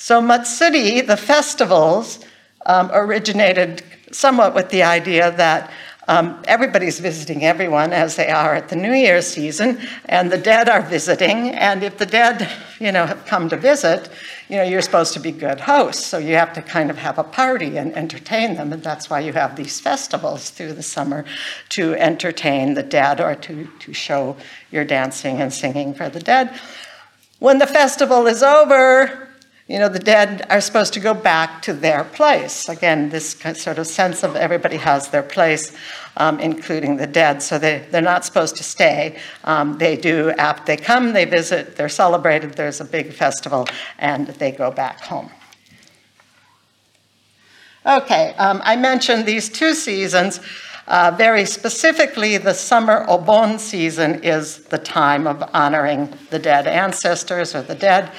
So 0.02 0.20
Matsuri, 0.20 1.02
the 1.02 1.16
festivals, 1.16 2.26
um, 2.66 2.90
originated 2.92 3.84
somewhat 4.12 4.56
with 4.56 4.70
the 4.70 4.82
idea 4.82 5.30
that 5.38 5.70
um, 6.08 6.42
everybody's 6.46 7.00
visiting 7.00 7.46
everyone 7.46 7.94
as 7.94 8.16
they 8.16 8.30
are 8.30 8.56
at 8.56 8.70
the 8.70 8.76
New 8.76 8.94
Year's 8.94 9.28
season, 9.28 9.80
and 10.06 10.32
the 10.32 10.40
dead 10.40 10.70
are 10.70 10.82
visiting. 10.82 11.52
And 11.52 11.84
if 11.84 12.00
the 12.00 12.08
dead, 12.08 12.50
you 12.80 12.92
know, 12.92 13.06
have 13.06 13.28
come 13.28 13.48
to 13.50 13.58
visit, 13.58 14.10
you 14.50 14.58
know, 14.58 14.64
you're 14.64 14.82
supposed 14.82 15.14
to 15.14 15.20
be 15.20 15.32
good 15.32 15.60
hosts. 15.60 16.04
So 16.04 16.18
you 16.18 16.34
have 16.34 16.52
to 16.54 16.64
kind 16.64 16.90
of 16.90 16.98
have 16.98 17.20
a 17.20 17.24
party 17.24 17.78
and 17.78 17.96
entertain 17.96 18.56
them, 18.56 18.74
and 18.74 18.82
that's 18.82 19.08
why 19.08 19.20
you 19.20 19.34
have 19.34 19.56
these 19.56 19.80
festivals 19.80 20.50
through 20.50 20.74
the 20.74 20.82
summer 20.82 21.26
to 21.70 21.94
entertain 21.94 22.74
the 22.74 22.82
dead 22.82 23.22
or 23.22 23.36
to, 23.36 23.68
to 23.78 23.94
show 23.94 24.36
your 24.72 24.84
dancing 24.84 25.40
and 25.40 25.54
singing 25.54 25.94
for 25.94 26.10
the 26.10 26.20
dead. 26.20 26.60
When 27.38 27.60
the 27.60 27.68
festival 27.68 28.26
is 28.26 28.42
over, 28.42 29.28
you 29.72 29.80
know, 29.80 29.88
the 29.88 30.00
dead 30.00 30.46
are 30.50 30.60
supposed 30.60 30.92
to 30.94 31.00
go 31.00 31.14
back 31.14 31.62
to 31.62 31.72
their 31.72 32.04
place. 32.04 32.68
Again, 32.68 33.08
this 33.08 33.40
sort 33.56 33.78
of 33.78 33.88
sense 33.88 34.22
of 34.22 34.36
everybody 34.36 34.76
has 34.76 35.08
their 35.08 35.24
place, 35.24 35.74
um, 36.18 36.42
including 36.42 36.98
the 36.98 37.08
dead. 37.08 37.42
So 37.42 37.58
they, 37.58 37.86
they're 37.90 38.02
not 38.02 38.26
supposed 38.26 38.58
to 38.58 38.64
stay. 38.64 39.18
Um, 39.46 39.78
they 39.78 39.96
do, 39.96 40.32
after 40.32 40.66
they 40.66 40.76
come, 40.76 41.14
they 41.14 41.24
visit, 41.24 41.78
they're 41.78 41.88
celebrated, 41.88 42.56
there's 42.56 42.82
a 42.82 42.86
big 42.86 43.14
festival, 43.14 43.66
and 43.98 44.28
they 44.28 44.52
go 44.52 44.72
back 44.72 45.00
home. 45.00 45.32
Okay, 47.86 48.34
um, 48.38 48.62
I 48.66 48.76
mentioned 48.76 49.26
these 49.26 49.48
two 49.48 49.74
seasons. 49.74 50.42
Uh, 50.88 51.14
very 51.18 51.46
specifically, 51.46 52.38
the 52.38 52.54
summer 52.54 53.06
Obon 53.08 53.58
season 53.58 54.22
is 54.24 54.66
the 54.66 54.78
time 54.78 55.28
of 55.28 55.42
honoring 55.54 56.14
the 56.30 56.40
dead 56.40 56.68
ancestors 56.68 57.56
or 57.56 57.62
the 57.62 57.76
dead. 57.76 58.12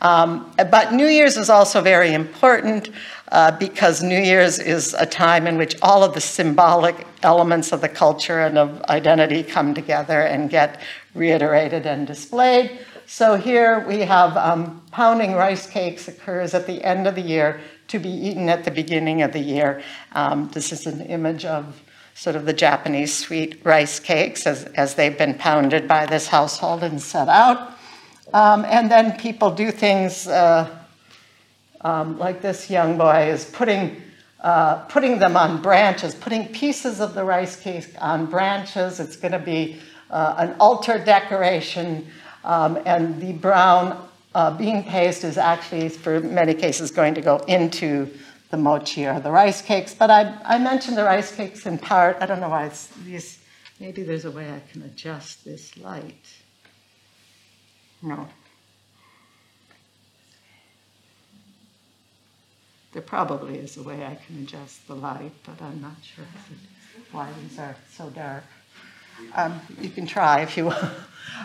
Um, 0.00 0.52
but 0.56 0.92
New 0.92 1.06
Year's 1.06 1.36
is 1.36 1.50
also 1.50 1.80
very 1.80 2.14
important 2.14 2.90
uh, 3.32 3.52
because 3.52 4.02
New 4.02 4.20
Year's 4.20 4.58
is 4.58 4.94
a 4.94 5.06
time 5.06 5.46
in 5.46 5.58
which 5.58 5.76
all 5.82 6.04
of 6.04 6.14
the 6.14 6.20
symbolic 6.20 7.06
elements 7.22 7.72
of 7.72 7.80
the 7.80 7.88
culture 7.88 8.40
and 8.40 8.56
of 8.56 8.80
identity 8.82 9.42
come 9.42 9.74
together 9.74 10.20
and 10.20 10.48
get 10.48 10.80
reiterated 11.14 11.84
and 11.84 12.06
displayed. 12.06 12.78
So 13.06 13.36
here 13.36 13.86
we 13.88 14.00
have 14.00 14.36
um, 14.36 14.82
pounding 14.92 15.32
rice 15.32 15.66
cakes 15.66 16.08
occurs 16.08 16.54
at 16.54 16.66
the 16.66 16.84
end 16.84 17.06
of 17.06 17.14
the 17.14 17.22
year 17.22 17.60
to 17.88 17.98
be 17.98 18.10
eaten 18.10 18.48
at 18.48 18.64
the 18.64 18.70
beginning 18.70 19.22
of 19.22 19.32
the 19.32 19.40
year. 19.40 19.82
Um, 20.12 20.50
this 20.52 20.72
is 20.72 20.86
an 20.86 21.00
image 21.00 21.44
of 21.44 21.80
sort 22.14 22.36
of 22.36 22.44
the 22.44 22.52
Japanese 22.52 23.16
sweet 23.16 23.60
rice 23.64 23.98
cakes 23.98 24.46
as, 24.46 24.64
as 24.64 24.94
they've 24.94 25.16
been 25.16 25.34
pounded 25.34 25.88
by 25.88 26.04
this 26.04 26.28
household 26.28 26.82
and 26.82 27.00
set 27.00 27.28
out. 27.28 27.77
Um, 28.32 28.64
and 28.66 28.90
then 28.90 29.16
people 29.18 29.50
do 29.50 29.70
things 29.70 30.28
uh, 30.28 30.68
um, 31.80 32.18
like 32.18 32.42
this 32.42 32.68
young 32.68 32.98
boy 32.98 33.30
is 33.30 33.46
putting, 33.46 34.02
uh, 34.40 34.84
putting 34.86 35.18
them 35.18 35.36
on 35.36 35.62
branches, 35.62 36.14
putting 36.14 36.48
pieces 36.48 37.00
of 37.00 37.14
the 37.14 37.24
rice 37.24 37.56
cake 37.56 37.88
on 38.00 38.26
branches. 38.26 39.00
It's 39.00 39.16
going 39.16 39.32
to 39.32 39.38
be 39.38 39.80
uh, 40.10 40.34
an 40.38 40.56
altar 40.60 40.98
decoration, 40.98 42.06
um, 42.44 42.78
and 42.84 43.20
the 43.20 43.32
brown 43.32 44.08
uh, 44.34 44.56
bean 44.56 44.82
paste 44.82 45.24
is 45.24 45.38
actually, 45.38 45.88
for 45.88 46.20
many 46.20 46.54
cases, 46.54 46.90
going 46.90 47.14
to 47.14 47.20
go 47.20 47.38
into 47.48 48.10
the 48.50 48.56
mochi 48.56 49.06
or 49.06 49.20
the 49.20 49.30
rice 49.30 49.62
cakes. 49.62 49.94
But 49.94 50.10
I, 50.10 50.38
I 50.44 50.58
mentioned 50.58 50.96
the 50.96 51.04
rice 51.04 51.34
cakes 51.34 51.66
in 51.66 51.78
part. 51.78 52.16
I 52.20 52.26
don't 52.26 52.40
know 52.40 52.48
why 52.48 52.66
it's 52.66 52.88
these. 53.04 53.38
Maybe 53.80 54.02
there's 54.02 54.24
a 54.24 54.30
way 54.30 54.50
I 54.50 54.60
can 54.72 54.82
adjust 54.82 55.44
this 55.44 55.76
light. 55.76 56.26
No. 58.02 58.28
There 62.92 63.02
probably 63.02 63.58
is 63.58 63.76
a 63.76 63.82
way 63.82 64.04
I 64.04 64.14
can 64.14 64.42
adjust 64.42 64.86
the 64.86 64.94
light, 64.94 65.32
but 65.44 65.60
I'm 65.60 65.80
not 65.80 65.96
sure 66.02 66.24
why 67.12 67.28
these 67.42 67.58
are 67.58 67.76
so 67.90 68.08
dark. 68.10 68.44
Um, 69.34 69.60
you 69.80 69.90
can 69.90 70.06
try 70.06 70.42
if 70.42 70.56
you 70.56 70.66
want. 70.66 70.92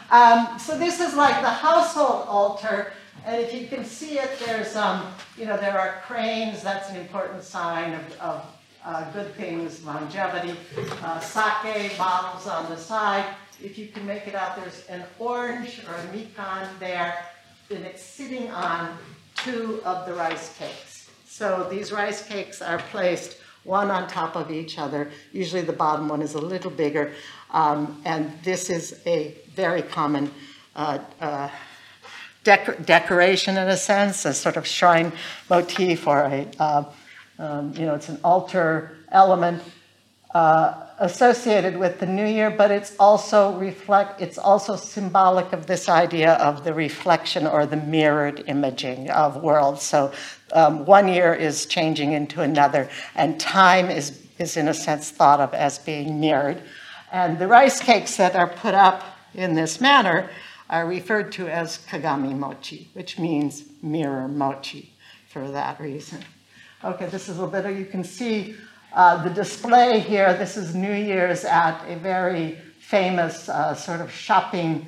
Um, 0.09 0.57
so 0.57 0.77
this 0.77 0.99
is 0.99 1.13
like 1.15 1.41
the 1.41 1.49
household 1.49 2.25
altar, 2.27 2.93
and 3.25 3.41
if 3.41 3.53
you 3.53 3.67
can 3.67 3.83
see 3.83 4.17
it, 4.17 4.29
there's, 4.45 4.75
um, 4.75 5.07
you 5.37 5.45
know, 5.45 5.57
there 5.57 5.77
are 5.77 6.01
cranes. 6.05 6.63
That's 6.63 6.89
an 6.89 6.95
important 6.95 7.43
sign 7.43 7.93
of, 7.93 8.19
of 8.19 8.45
uh, 8.85 9.11
good 9.11 9.35
things, 9.35 9.83
longevity. 9.83 10.57
Uh, 11.03 11.19
sake 11.19 11.97
bottles 11.97 12.47
on 12.47 12.69
the 12.69 12.77
side 12.77 13.25
if 13.61 13.77
you 13.77 13.87
can 13.87 14.05
make 14.05 14.27
it 14.27 14.35
out, 14.35 14.55
there's 14.55 14.85
an 14.87 15.03
orange 15.19 15.81
or 15.87 15.95
a 15.95 16.03
mikan 16.15 16.67
there, 16.79 17.25
and 17.69 17.85
it's 17.85 18.01
sitting 18.01 18.49
on 18.51 18.97
two 19.35 19.81
of 19.83 20.05
the 20.05 20.13
rice 20.13 20.57
cakes. 20.57 21.09
So 21.25 21.67
these 21.69 21.91
rice 21.91 22.25
cakes 22.27 22.61
are 22.61 22.79
placed 22.79 23.37
one 23.63 23.89
on 23.89 24.07
top 24.07 24.35
of 24.35 24.51
each 24.51 24.77
other. 24.77 25.09
Usually 25.31 25.61
the 25.61 25.73
bottom 25.73 26.07
one 26.07 26.21
is 26.21 26.33
a 26.35 26.39
little 26.39 26.71
bigger. 26.71 27.13
Um, 27.51 28.01
and 28.05 28.31
this 28.43 28.69
is 28.69 29.01
a 29.05 29.35
very 29.55 29.81
common 29.81 30.31
uh, 30.75 30.99
uh, 31.21 31.49
dec 32.43 32.85
decoration 32.85 33.57
in 33.57 33.67
a 33.67 33.77
sense, 33.77 34.25
a 34.25 34.33
sort 34.33 34.57
of 34.57 34.67
shrine 34.67 35.11
motif 35.49 36.07
or 36.07 36.19
a, 36.19 36.47
uh, 36.59 36.83
um, 37.39 37.73
you 37.75 37.85
know, 37.85 37.95
it's 37.95 38.09
an 38.09 38.19
altar 38.23 38.97
element. 39.11 39.63
Uh, 40.33 40.87
associated 40.97 41.77
with 41.77 41.99
the 41.99 42.05
new 42.07 42.25
year, 42.25 42.49
but 42.49 42.71
it's 42.71 42.95
also 42.97 43.55
reflect 43.57 44.19
it's 44.19 44.39
also 44.39 44.75
symbolic 44.75 45.53
of 45.53 45.67
this 45.67 45.89
idea 45.89 46.33
of 46.33 46.63
the 46.63 46.73
reflection 46.73 47.45
or 47.45 47.67
the 47.67 47.77
mirrored 47.77 48.43
imaging 48.47 49.11
of 49.11 49.43
worlds. 49.43 49.83
So 49.83 50.11
um, 50.53 50.85
one 50.85 51.07
year 51.07 51.35
is 51.35 51.67
changing 51.67 52.13
into 52.13 52.41
another, 52.41 52.89
and 53.13 53.39
time 53.39 53.91
is 53.91 54.23
is 54.39 54.57
in 54.57 54.67
a 54.67 54.73
sense 54.73 55.11
thought 55.11 55.39
of 55.39 55.53
as 55.53 55.77
being 55.77 56.19
mirrored. 56.19 56.61
And 57.11 57.37
the 57.37 57.47
rice 57.47 57.79
cakes 57.79 58.17
that 58.17 58.35
are 58.35 58.47
put 58.47 58.73
up 58.73 59.03
in 59.35 59.53
this 59.53 59.79
manner 59.79 60.31
are 60.67 60.87
referred 60.87 61.31
to 61.33 61.47
as 61.47 61.77
kagami 61.89 62.35
mochi, 62.35 62.89
which 62.93 63.19
means 63.19 63.65
mirror 63.83 64.27
mochi 64.27 64.93
for 65.29 65.51
that 65.51 65.79
reason. 65.79 66.23
Okay, 66.83 67.05
this 67.05 67.29
is 67.29 67.37
a 67.37 67.45
little 67.45 67.61
bit, 67.61 67.77
you 67.77 67.85
can 67.85 68.03
see 68.03 68.55
uh, 68.93 69.23
the 69.23 69.29
display 69.29 69.99
here, 69.99 70.35
this 70.35 70.55
is 70.55 70.75
New 70.75 70.93
Year's 70.93 71.45
at 71.45 71.83
a 71.87 71.95
very 71.97 72.57
famous 72.79 73.49
uh, 73.49 73.73
sort 73.73 74.01
of 74.01 74.11
shopping 74.11 74.85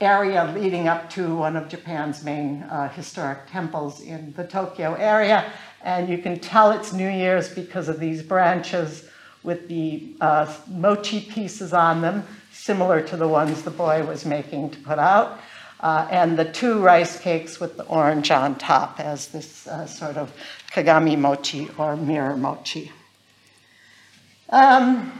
area 0.00 0.50
leading 0.56 0.88
up 0.88 1.10
to 1.10 1.36
one 1.36 1.54
of 1.54 1.68
Japan's 1.68 2.24
main 2.24 2.62
uh, 2.64 2.88
historic 2.88 3.46
temples 3.50 4.00
in 4.00 4.32
the 4.32 4.44
Tokyo 4.44 4.94
area. 4.94 5.52
And 5.82 6.08
you 6.08 6.18
can 6.18 6.40
tell 6.40 6.70
it's 6.70 6.94
New 6.94 7.08
Year's 7.08 7.50
because 7.50 7.88
of 7.88 8.00
these 8.00 8.22
branches 8.22 9.08
with 9.42 9.68
the 9.68 10.16
uh, 10.22 10.52
mochi 10.68 11.20
pieces 11.20 11.74
on 11.74 12.00
them, 12.00 12.26
similar 12.50 13.02
to 13.02 13.16
the 13.16 13.28
ones 13.28 13.62
the 13.62 13.70
boy 13.70 14.06
was 14.06 14.24
making 14.24 14.70
to 14.70 14.78
put 14.80 14.98
out. 14.98 15.38
Uh, 15.80 16.08
and 16.10 16.38
the 16.38 16.50
two 16.50 16.80
rice 16.80 17.20
cakes 17.20 17.60
with 17.60 17.76
the 17.76 17.84
orange 17.84 18.30
on 18.30 18.54
top 18.54 18.98
as 19.00 19.28
this 19.28 19.66
uh, 19.66 19.84
sort 19.84 20.16
of 20.16 20.32
kagami 20.72 21.18
mochi 21.18 21.68
or 21.76 21.94
mirror 21.94 22.38
mochi. 22.38 22.90
Um, 24.50 25.12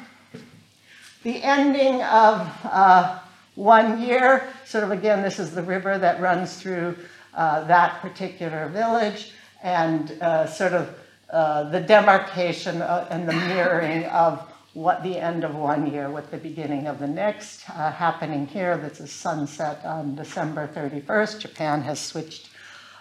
the 1.23 1.43
ending 1.43 2.03
of 2.03 2.47
uh, 2.65 3.19
one 3.55 4.03
year, 4.03 4.47
sort 4.67 4.85
of 4.85 4.91
again, 4.91 5.23
this 5.23 5.39
is 5.39 5.55
the 5.55 5.63
river 5.63 5.97
that 5.97 6.21
runs 6.21 6.61
through 6.61 6.97
uh, 7.35 7.65
that 7.65 8.01
particular 8.03 8.69
village, 8.69 9.33
and 9.63 10.13
uh, 10.21 10.47
sort 10.47 10.75
of 10.75 10.95
uh, 11.31 11.71
the 11.71 11.81
demarcation 11.81 12.83
uh, 12.83 13.07
and 13.11 13.27
the 13.27 13.33
mirroring 13.33 14.05
of 14.07 14.47
what 14.75 15.03
the 15.03 15.17
end 15.17 15.45
of 15.45 15.55
one 15.55 15.91
year 15.91 16.11
with 16.11 16.31
the 16.31 16.37
beginning 16.37 16.87
of 16.87 16.99
the 16.99 17.07
next 17.07 17.69
uh, 17.71 17.91
happening 17.91 18.47
here. 18.47 18.77
This 18.77 19.01
is 19.01 19.11
sunset 19.11 19.83
on 19.85 20.17
December 20.17 20.69
31st. 20.69 21.41
Japan 21.41 21.81
has 21.83 21.99
switched 21.99 22.51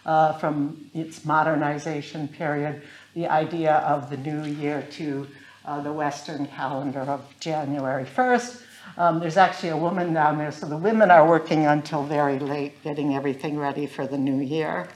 from 0.04 0.90
its 0.94 1.26
modernization 1.26 2.28
period, 2.28 2.82
the 3.14 3.28
idea 3.28 3.76
of 3.78 4.10
the 4.10 4.18
new 4.18 4.46
year 4.46 4.88
to 4.92 5.28
uh, 5.66 5.82
the 5.82 5.92
Western 5.92 6.46
calendar 6.48 7.02
of 7.02 7.22
January 7.40 8.06
1st. 8.06 8.64
Um, 8.98 9.20
there's 9.20 9.38
actually 9.38 9.70
a 9.70 9.78
woman 9.78 10.14
down 10.14 10.38
there, 10.38 10.52
so 10.52 10.68
the 10.68 10.78
women 10.78 11.10
are 11.10 11.28
working 11.28 11.66
until 11.66 12.04
very 12.04 12.38
late, 12.38 12.84
getting 12.84 13.16
everything 13.16 13.58
ready 13.58 13.88
for 13.88 14.06
the 14.06 14.18
new 14.18 14.40
year. 14.40 14.88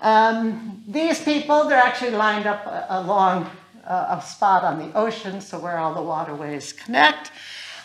Um, 0.00 0.82
these 0.86 1.22
people, 1.22 1.68
they're 1.68 1.78
actually 1.78 2.10
lined 2.10 2.46
up 2.46 2.66
uh, 2.66 2.86
along 2.88 3.50
uh, 3.86 4.18
a 4.18 4.22
spot 4.22 4.64
on 4.64 4.78
the 4.78 4.96
ocean, 4.96 5.40
so 5.40 5.58
where 5.58 5.78
all 5.78 5.94
the 5.94 6.02
waterways 6.02 6.72
connect. 6.72 7.32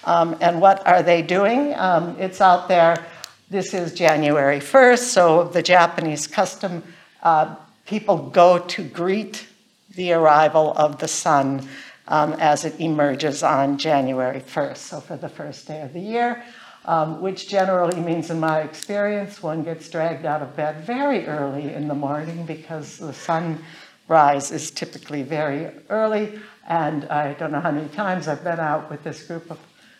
Um, 0.04 0.36
and 0.42 0.62
what 0.62 0.86
are 0.86 1.02
they 1.02 1.22
doing? 1.22 1.74
Um, 1.76 2.16
it's 2.20 2.42
out 2.42 2.68
there. 2.68 3.06
This 3.50 3.74
is 3.74 3.94
January 3.94 4.60
1st, 4.60 5.00
so 5.00 5.46
the 5.46 5.62
Japanese 5.62 6.28
custom 6.28 6.84
uh, 7.24 7.56
people 7.86 8.18
go 8.30 8.60
to 8.60 8.84
greet 8.84 9.48
the 9.96 10.14
arrival 10.14 10.74
of 10.76 11.00
the 11.00 11.08
sun 11.08 11.68
um, 12.08 12.34
as 12.34 12.66
it 12.66 12.80
emerges 12.80 13.44
on 13.44 13.78
January 13.78 14.42
1st, 14.42 14.78
so 14.78 15.00
for 15.00 15.18
the 15.18 15.30
first 15.30 15.68
day 15.68 15.82
of 15.82 15.94
the 15.94 16.00
year, 16.00 16.44
um, 16.86 17.22
which 17.22 17.48
generally 17.50 18.00
means, 18.00 18.30
in 18.30 18.40
my 18.40 18.62
experience, 18.62 19.42
one 19.42 19.64
gets 19.64 19.90
dragged 19.90 20.26
out 20.26 20.42
of 20.42 20.56
bed 20.56 20.84
very 20.86 21.26
early 21.26 21.74
in 21.74 21.88
the 21.88 21.96
morning 21.96 22.46
because 22.46 22.98
the 22.98 23.14
sunrise 23.14 24.52
is 24.52 24.70
typically 24.70 25.24
very 25.24 25.72
early. 25.90 26.40
And 26.68 27.06
I 27.06 27.34
don't 27.34 27.52
know 27.52 27.60
how 27.60 27.72
many 27.72 27.90
times 27.90 28.28
I've 28.28 28.44
been 28.44 28.60
out 28.60 28.92
with 28.92 29.04
this 29.04 29.26
group 29.26 29.50
of 29.50 29.60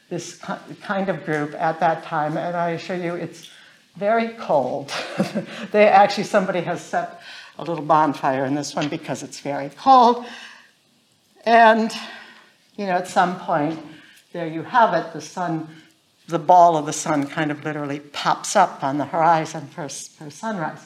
this 0.10 0.40
kind 0.82 1.10
of 1.10 1.26
group 1.26 1.56
at 1.56 1.80
that 1.80 2.04
time, 2.04 2.38
and 2.38 2.56
I 2.56 2.72
assure 2.72 2.96
you 2.96 3.16
it's 3.16 3.50
very 3.96 4.30
cold. 4.34 4.94
they 5.72 5.88
actually, 5.88 6.26
somebody 6.26 6.62
has 6.62 6.82
set 6.82 7.22
a 7.58 7.64
little 7.64 7.84
bonfire 7.84 8.46
in 8.46 8.56
this 8.56 8.76
one 8.76 8.90
because 8.90 9.24
it's 9.24 9.40
very 9.40 9.70
cold. 9.70 10.26
And, 11.46 11.92
you 12.76 12.86
know, 12.86 12.94
at 12.94 13.08
some 13.08 13.40
point, 13.40 13.80
there 14.34 14.48
you 14.48 14.64
have 14.64 14.94
it, 14.94 15.14
the 15.14 15.22
sun, 15.22 15.70
the 16.28 16.40
ball 16.40 16.76
of 16.76 16.86
the 16.86 16.94
sun 16.94 17.28
kind 17.28 17.52
of 17.52 17.64
literally 17.64 18.00
pops 18.00 18.56
up 18.56 18.84
on 18.84 18.98
the 18.98 19.06
horizon 19.06 19.68
for, 19.68 19.88
for 19.88 20.30
sunrise. 20.30 20.82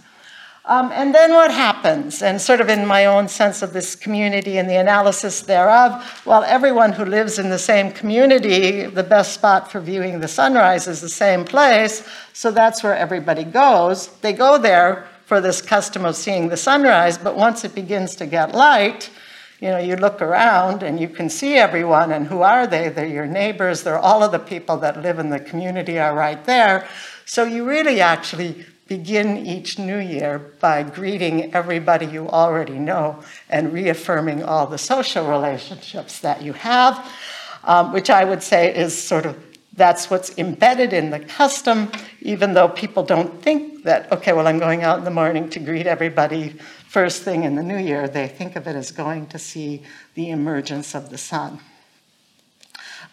Um, 0.66 0.92
and 0.94 1.16
then 1.16 1.34
what 1.34 1.50
happens? 1.50 2.22
And 2.22 2.40
sort 2.40 2.62
of 2.62 2.70
in 2.70 2.86
my 2.86 3.06
own 3.06 3.28
sense 3.28 3.64
of 3.64 3.74
this 3.74 3.96
community 3.96 4.60
and 4.60 4.70
the 4.70 4.76
analysis 4.76 5.42
thereof, 5.42 6.22
well, 6.28 6.44
everyone 6.44 6.92
who 6.92 7.06
lives 7.06 7.40
in 7.40 7.50
the 7.50 7.58
same 7.58 7.92
community, 7.92 8.86
the 8.86 9.02
best 9.02 9.34
spot 9.34 9.72
for 9.72 9.80
viewing 9.80 10.20
the 10.20 10.28
sunrise 10.28 10.88
is 10.88 11.02
the 11.02 11.10
same 11.10 11.44
place, 11.44 12.08
so 12.34 12.52
that's 12.52 12.84
where 12.84 12.96
everybody 12.96 13.44
goes. 13.44 14.10
They 14.18 14.32
go 14.32 14.60
there 14.60 15.09
for 15.30 15.40
this 15.40 15.62
custom 15.62 16.06
of 16.06 16.16
seeing 16.16 16.50
the 16.50 16.58
sunrise, 16.58 17.20
but 17.20 17.38
once 17.38 17.64
it 17.64 17.76
begins 17.76 18.16
to 18.16 18.26
get 18.26 18.56
light, 18.56 19.12
you 19.62 19.68
know, 19.68 19.78
you 19.78 19.96
look 19.96 20.24
around 20.24 20.82
and 20.82 21.00
you 21.00 21.08
can 21.08 21.30
see 21.30 21.54
everyone, 21.54 22.12
and 22.12 22.26
who 22.26 22.42
are 22.42 22.66
they? 22.66 22.90
They're 22.90 23.06
your 23.06 23.28
neighbors, 23.28 23.84
they're 23.84 24.00
all 24.00 24.24
of 24.24 24.32
the 24.32 24.40
people 24.40 24.78
that 24.78 25.04
live 25.04 25.20
in 25.20 25.30
the 25.30 25.40
community 25.40 26.00
are 26.00 26.16
right 26.16 26.44
there. 26.46 26.88
So 27.26 27.44
you 27.44 27.64
really 27.64 28.02
actually 28.02 28.66
begin 28.88 29.46
each 29.46 29.78
new 29.78 30.00
year 30.00 30.40
by 30.60 30.82
greeting 30.82 31.54
everybody 31.54 32.08
you 32.08 32.28
already 32.28 32.80
know 32.80 33.22
and 33.52 33.72
reaffirming 33.72 34.42
all 34.42 34.66
the 34.66 34.80
social 34.80 35.30
relationships 35.30 36.22
that 36.22 36.42
you 36.42 36.54
have, 36.54 37.08
um, 37.66 37.94
which 37.94 38.10
I 38.10 38.24
would 38.24 38.42
say 38.42 38.76
is 38.76 39.00
sort 39.00 39.28
of 39.28 39.38
that's 39.80 40.12
what's 40.12 40.38
embedded 40.38 40.94
in 40.94 41.10
the 41.10 41.20
custom, 41.20 41.92
even 42.22 42.54
though 42.54 42.68
people 42.68 43.02
don't 43.02 43.42
think 43.42 43.84
that, 43.86 44.12
okay, 44.12 44.34
well, 44.34 44.46
I'm 44.46 44.60
going 44.60 44.84
out 44.84 45.00
in 45.00 45.06
the 45.06 45.10
morning 45.12 45.50
to 45.50 45.60
greet 45.60 45.88
everybody 45.88 46.50
first 46.88 47.24
thing 47.24 47.46
in 47.46 47.56
the 47.56 47.64
new 47.64 47.78
year, 47.78 48.08
they 48.08 48.28
think 48.28 48.56
of 48.56 48.68
it 48.68 48.76
as 48.76 48.92
going 48.92 49.26
to 49.28 49.40
see 49.40 49.82
the 50.16 50.30
emergence 50.30 50.94
of 50.94 51.10
the 51.10 51.18
sun. 51.18 51.60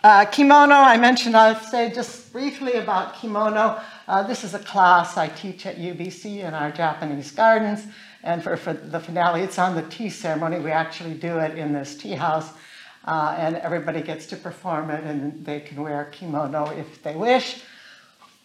Uh, 0.03 0.25
kimono, 0.25 0.75
I 0.75 0.99
mentioned, 0.99 1.37
I'll 1.37 1.59
say 1.59 1.91
just 1.91 2.33
briefly 2.33 2.75
about 2.75 3.15
kimono. 3.15 3.81
Uh, 4.09 4.23
this 4.25 4.45
is 4.45 4.55
a 4.55 4.59
class 4.59 5.17
I 5.17 5.29
teach 5.29 5.67
at 5.67 5.77
UBC 5.77 6.45
in 6.45 6.53
our 6.53 6.71
Japanese 6.71 7.31
gardens. 7.31 7.87
And 8.23 8.43
for, 8.43 8.57
for 8.57 8.73
the 8.73 9.01
finale, 9.01 9.43
it's 9.43 9.59
on 9.59 9.75
the 9.75 9.83
tea 9.83 10.11
ceremony. 10.11 10.59
We 10.59 10.71
actually 10.71 11.15
do 11.15 11.39
it 11.39 11.57
in 11.57 11.73
this 11.73 11.97
tea 11.97 12.15
house. 12.15 12.51
Uh, 13.07 13.37
and 13.39 13.57
everybody 13.57 14.03
gets 14.03 14.27
to 14.27 14.37
perform 14.37 14.91
it, 14.91 15.05
and 15.05 15.45
they 15.45 15.61
can 15.61 15.81
wear 15.81 16.07
kimono 16.07 16.67
if 16.71 17.03
they 17.03 17.15
wish. 17.15 17.63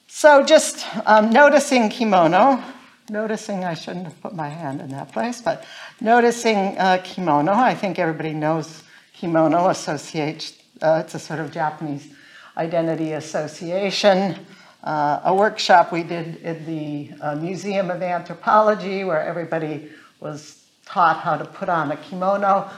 So, 0.08 0.44
just 0.44 0.86
um, 1.06 1.32
noticing 1.32 1.90
kimono, 1.90 2.62
noticing, 3.10 3.66
I 3.66 3.74
shouldn't 3.74 4.06
have 4.06 4.22
put 4.22 4.36
my 4.36 4.50
hand 4.50 4.80
in 4.80 4.90
that 4.92 5.12
place, 5.12 5.42
but 5.42 5.66
noticing 6.00 6.78
uh, 6.78 7.02
kimono, 7.04 7.54
I 7.54 7.74
think 7.74 7.98
everybody 7.98 8.34
knows 8.34 8.84
kimono 9.14 9.70
associates, 9.70 10.62
uh, 10.82 11.02
it's 11.04 11.16
a 11.16 11.20
sort 11.20 11.40
of 11.40 11.52
Japanese 11.52 12.14
identity 12.58 13.14
association. 13.14 14.36
Uh, 14.84 15.22
a 15.26 15.34
workshop 15.34 15.92
we 15.92 16.02
did 16.02 16.38
in 16.38 16.66
the 16.66 17.12
uh, 17.22 17.36
Museum 17.36 17.92
of 17.92 18.02
Anthropology 18.02 19.04
where 19.04 19.22
everybody 19.22 19.90
was 20.20 20.66
taught 20.86 21.18
how 21.20 21.38
to 21.38 21.46
put 21.46 21.70
on 21.70 21.92
a 21.92 21.98
kimono. 21.98 22.70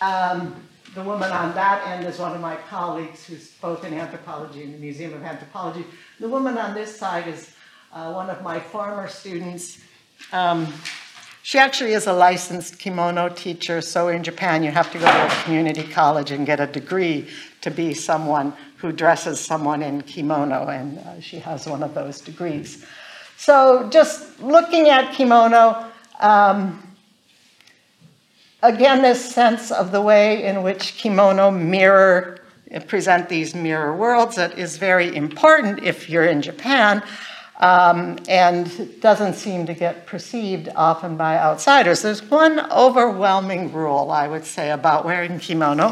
Um, 0.00 0.56
the 0.94 1.02
woman 1.02 1.30
on 1.30 1.54
that 1.54 1.86
end 1.86 2.06
is 2.06 2.18
one 2.18 2.34
of 2.34 2.40
my 2.40 2.56
colleagues 2.68 3.24
who's 3.26 3.52
both 3.60 3.84
in 3.84 3.94
anthropology 3.94 4.64
and 4.64 4.74
the 4.74 4.78
Museum 4.78 5.14
of 5.14 5.22
Anthropology. 5.22 5.84
The 6.18 6.28
woman 6.28 6.58
on 6.58 6.74
this 6.74 6.98
side 6.98 7.28
is 7.28 7.52
uh, 7.92 8.12
one 8.12 8.28
of 8.28 8.42
my 8.42 8.58
former 8.58 9.06
students. 9.06 9.78
Um, 10.32 10.72
she 11.42 11.58
actually 11.58 11.92
is 11.92 12.06
a 12.06 12.12
licensed 12.12 12.78
kimono 12.78 13.28
teacher, 13.28 13.80
so 13.80 14.08
in 14.08 14.22
Japan 14.22 14.62
you 14.62 14.70
have 14.70 14.90
to 14.92 14.98
go 14.98 15.06
to 15.06 15.26
a 15.26 15.42
community 15.44 15.84
college 15.84 16.32
and 16.32 16.44
get 16.44 16.60
a 16.60 16.66
degree 16.66 17.28
to 17.62 17.70
be 17.70 17.94
someone 17.94 18.52
who 18.76 18.92
dresses 18.92 19.38
someone 19.38 19.82
in 19.82 20.02
kimono, 20.02 20.68
and 20.68 20.98
uh, 20.98 21.20
she 21.20 21.38
has 21.38 21.66
one 21.66 21.82
of 21.82 21.94
those 21.94 22.20
degrees. 22.20 22.84
So, 23.36 23.88
just 23.90 24.40
looking 24.40 24.88
at 24.88 25.14
kimono, 25.14 25.86
um, 26.20 26.89
again, 28.62 29.02
this 29.02 29.32
sense 29.34 29.70
of 29.70 29.92
the 29.92 30.00
way 30.00 30.44
in 30.44 30.62
which 30.62 30.96
kimono 30.96 31.50
mirror 31.50 32.38
present 32.86 33.28
these 33.28 33.54
mirror 33.54 33.96
worlds 33.96 34.36
that 34.36 34.58
is 34.58 34.76
very 34.76 35.14
important 35.14 35.82
if 35.82 36.08
you're 36.08 36.24
in 36.24 36.40
Japan 36.40 37.02
um, 37.60 38.18
and 38.28 39.00
doesn't 39.00 39.34
seem 39.34 39.66
to 39.66 39.74
get 39.74 40.06
perceived 40.06 40.68
often 40.74 41.16
by 41.16 41.36
outsiders. 41.36 42.02
There's 42.02 42.22
one 42.22 42.60
overwhelming 42.70 43.72
rule, 43.72 44.10
I 44.10 44.28
would 44.28 44.44
say, 44.44 44.70
about 44.70 45.04
wearing 45.04 45.38
kimono. 45.38 45.90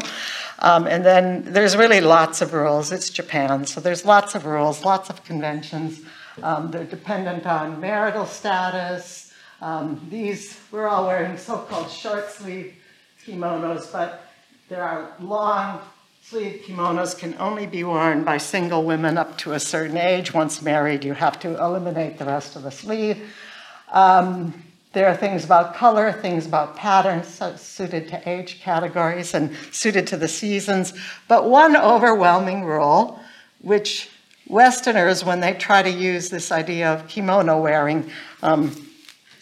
Um, 0.59 0.87
and 0.87 1.05
then 1.05 1.43
there's 1.45 1.77
really 1.77 2.01
lots 2.01 2.41
of 2.41 2.53
rules. 2.53 2.91
It's 2.91 3.09
Japan, 3.09 3.65
so 3.65 3.79
there's 3.79 4.03
lots 4.03 4.35
of 4.35 4.45
rules, 4.45 4.83
lots 4.83 5.09
of 5.09 5.23
conventions. 5.23 6.01
Um, 6.41 6.71
they're 6.71 6.83
dependent 6.83 7.45
on 7.45 7.79
marital 7.79 8.25
status. 8.25 9.28
Um, 9.61 10.07
these, 10.09 10.59
we're 10.71 10.87
all 10.87 11.07
wearing 11.07 11.37
so 11.37 11.57
called 11.59 11.89
short 11.91 12.29
sleeve 12.31 12.75
kimonos, 13.25 13.91
but 13.91 14.25
there 14.69 14.83
are 14.83 15.13
long 15.19 15.81
Sleeve 16.29 16.61
kimonos 16.63 17.17
can 17.17 17.35
only 17.39 17.65
be 17.65 17.83
worn 17.83 18.23
by 18.23 18.37
single 18.37 18.83
women 18.83 19.17
up 19.17 19.35
to 19.39 19.53
a 19.53 19.59
certain 19.59 19.97
age. 19.97 20.31
Once 20.31 20.61
married, 20.61 21.03
you 21.03 21.13
have 21.13 21.39
to 21.39 21.57
eliminate 21.59 22.19
the 22.19 22.25
rest 22.25 22.55
of 22.55 22.61
the 22.61 22.69
sleeve. 22.69 23.33
Um, 23.91 24.63
there 24.93 25.07
are 25.07 25.15
things 25.15 25.43
about 25.43 25.73
color, 25.73 26.11
things 26.11 26.45
about 26.45 26.75
patterns 26.75 27.41
suited 27.59 28.09
to 28.09 28.29
age 28.29 28.59
categories 28.61 29.33
and 29.33 29.55
suited 29.71 30.05
to 30.07 30.17
the 30.17 30.27
seasons. 30.27 30.93
But 31.27 31.49
one 31.49 31.75
overwhelming 31.75 32.63
rule, 32.63 33.19
which 33.61 34.09
Westerners, 34.47 35.25
when 35.25 35.39
they 35.39 35.53
try 35.53 35.81
to 35.81 35.89
use 35.89 36.29
this 36.29 36.51
idea 36.51 36.93
of 36.93 37.07
kimono 37.07 37.59
wearing, 37.59 38.11
um, 38.43 38.88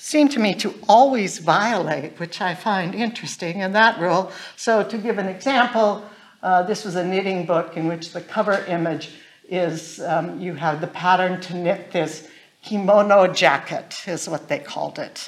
seem 0.07 0.29
to 0.29 0.39
me 0.39 0.55
to 0.55 0.73
always 0.87 1.39
violate, 1.39 2.17
which 2.17 2.39
I 2.39 2.55
find 2.55 2.95
interesting, 2.95 3.59
in 3.59 3.73
that 3.73 3.99
rule. 3.99 4.31
So, 4.55 4.81
to 4.81 4.97
give 4.97 5.17
an 5.17 5.27
example, 5.27 6.01
uh, 6.41 6.63
this 6.63 6.85
was 6.85 6.95
a 6.95 7.03
knitting 7.03 7.45
book 7.45 7.75
in 7.75 7.87
which 7.87 8.13
the 8.13 8.21
cover 8.21 8.63
image 8.67 9.09
is 9.49 9.99
um, 9.99 10.39
you 10.39 10.53
have 10.53 10.79
the 10.79 10.87
pattern 10.87 11.41
to 11.41 11.57
knit 11.57 11.91
this 11.91 12.25
kimono 12.63 13.27
jacket, 13.27 14.01
is 14.07 14.29
what 14.29 14.47
they 14.47 14.59
called 14.59 14.97
it. 14.97 15.27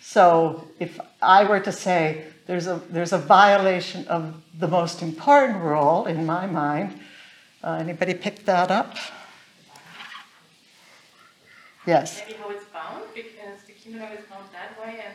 So 0.00 0.68
if 0.78 1.00
I 1.20 1.42
were 1.42 1.60
to 1.60 1.72
say 1.72 2.24
there's 2.46 2.68
a, 2.68 2.80
there's 2.90 3.12
a 3.12 3.18
violation 3.18 4.06
of 4.06 4.40
the 4.56 4.68
most 4.68 5.02
important 5.02 5.58
rule 5.58 6.06
in 6.06 6.24
my 6.24 6.46
mind, 6.46 7.00
uh, 7.64 7.78
anybody 7.80 8.14
pick 8.14 8.44
that 8.44 8.70
up? 8.70 8.96
Yes. 11.84 12.22
Maybe 12.26 12.38
how 12.38 12.50
it's 12.50 12.64
bound, 12.66 13.04
the 13.94 14.00
kimono 14.00 14.18
is 14.18 14.24
bound 14.26 14.44
that 14.52 14.80
way 14.80 15.00
and 15.04 15.14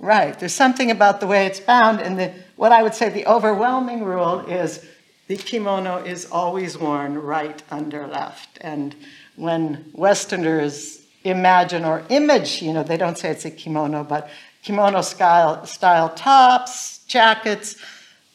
Right. 0.00 0.38
There's 0.38 0.54
something 0.54 0.90
about 0.90 1.20
the 1.20 1.26
way 1.26 1.46
it's 1.46 1.60
bound, 1.60 2.00
and 2.00 2.18
the, 2.18 2.32
what 2.56 2.72
I 2.72 2.82
would 2.82 2.94
say 2.94 3.08
the 3.08 3.26
overwhelming 3.26 4.02
rule 4.04 4.40
is 4.40 4.84
the 5.28 5.36
kimono 5.36 5.98
is 6.04 6.26
always 6.30 6.76
worn 6.76 7.16
right 7.16 7.62
under 7.70 8.06
left. 8.06 8.58
And 8.60 8.94
when 9.36 9.90
Westerners 9.94 11.00
imagine 11.22 11.84
or 11.84 12.02
image, 12.10 12.60
you 12.60 12.72
know, 12.72 12.82
they 12.82 12.96
don't 12.96 13.16
say 13.16 13.30
it's 13.30 13.44
a 13.44 13.50
kimono, 13.50 14.04
but 14.04 14.28
kimono 14.62 15.00
style, 15.00 15.64
style 15.64 16.10
tops, 16.10 16.98
jackets, 17.06 17.76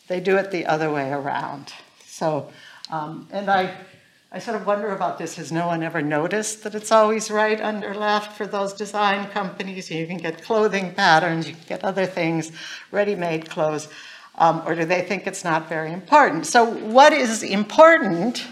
they 0.08 0.22
do 0.22 0.38
it 0.38 0.52
the 0.52 0.66
other 0.66 0.92
way 0.92 1.12
around. 1.12 1.72
So, 2.06 2.50
um, 2.90 3.28
and 3.32 3.50
I 3.52 3.76
I 4.32 4.38
sort 4.38 4.58
of 4.58 4.68
wonder 4.68 4.92
about 4.92 5.18
this. 5.18 5.38
Has 5.38 5.52
no 5.52 5.66
one 5.66 5.82
ever 5.82 6.04
noticed 6.04 6.62
that 6.64 6.76
it's 6.76 6.92
always 6.92 7.32
right 7.32 7.60
under 7.60 7.96
left 7.96 8.38
for 8.38 8.46
those 8.46 8.74
design 8.74 9.28
companies? 9.30 9.90
You 9.90 10.06
can 10.06 10.18
get 10.18 10.44
clothing 10.44 10.94
patterns, 10.94 11.48
you 11.48 11.56
can 11.56 11.64
get 11.68 11.84
other 11.84 12.06
things, 12.06 12.52
ready 12.92 13.16
made 13.16 13.50
clothes. 13.50 13.88
Um, 14.36 14.62
or 14.68 14.76
do 14.76 14.86
they 14.86 15.02
think 15.02 15.26
it's 15.26 15.44
not 15.44 15.68
very 15.68 15.92
important? 15.92 16.46
So, 16.46 16.64
what 16.64 17.12
is 17.12 17.42
important? 17.42 18.46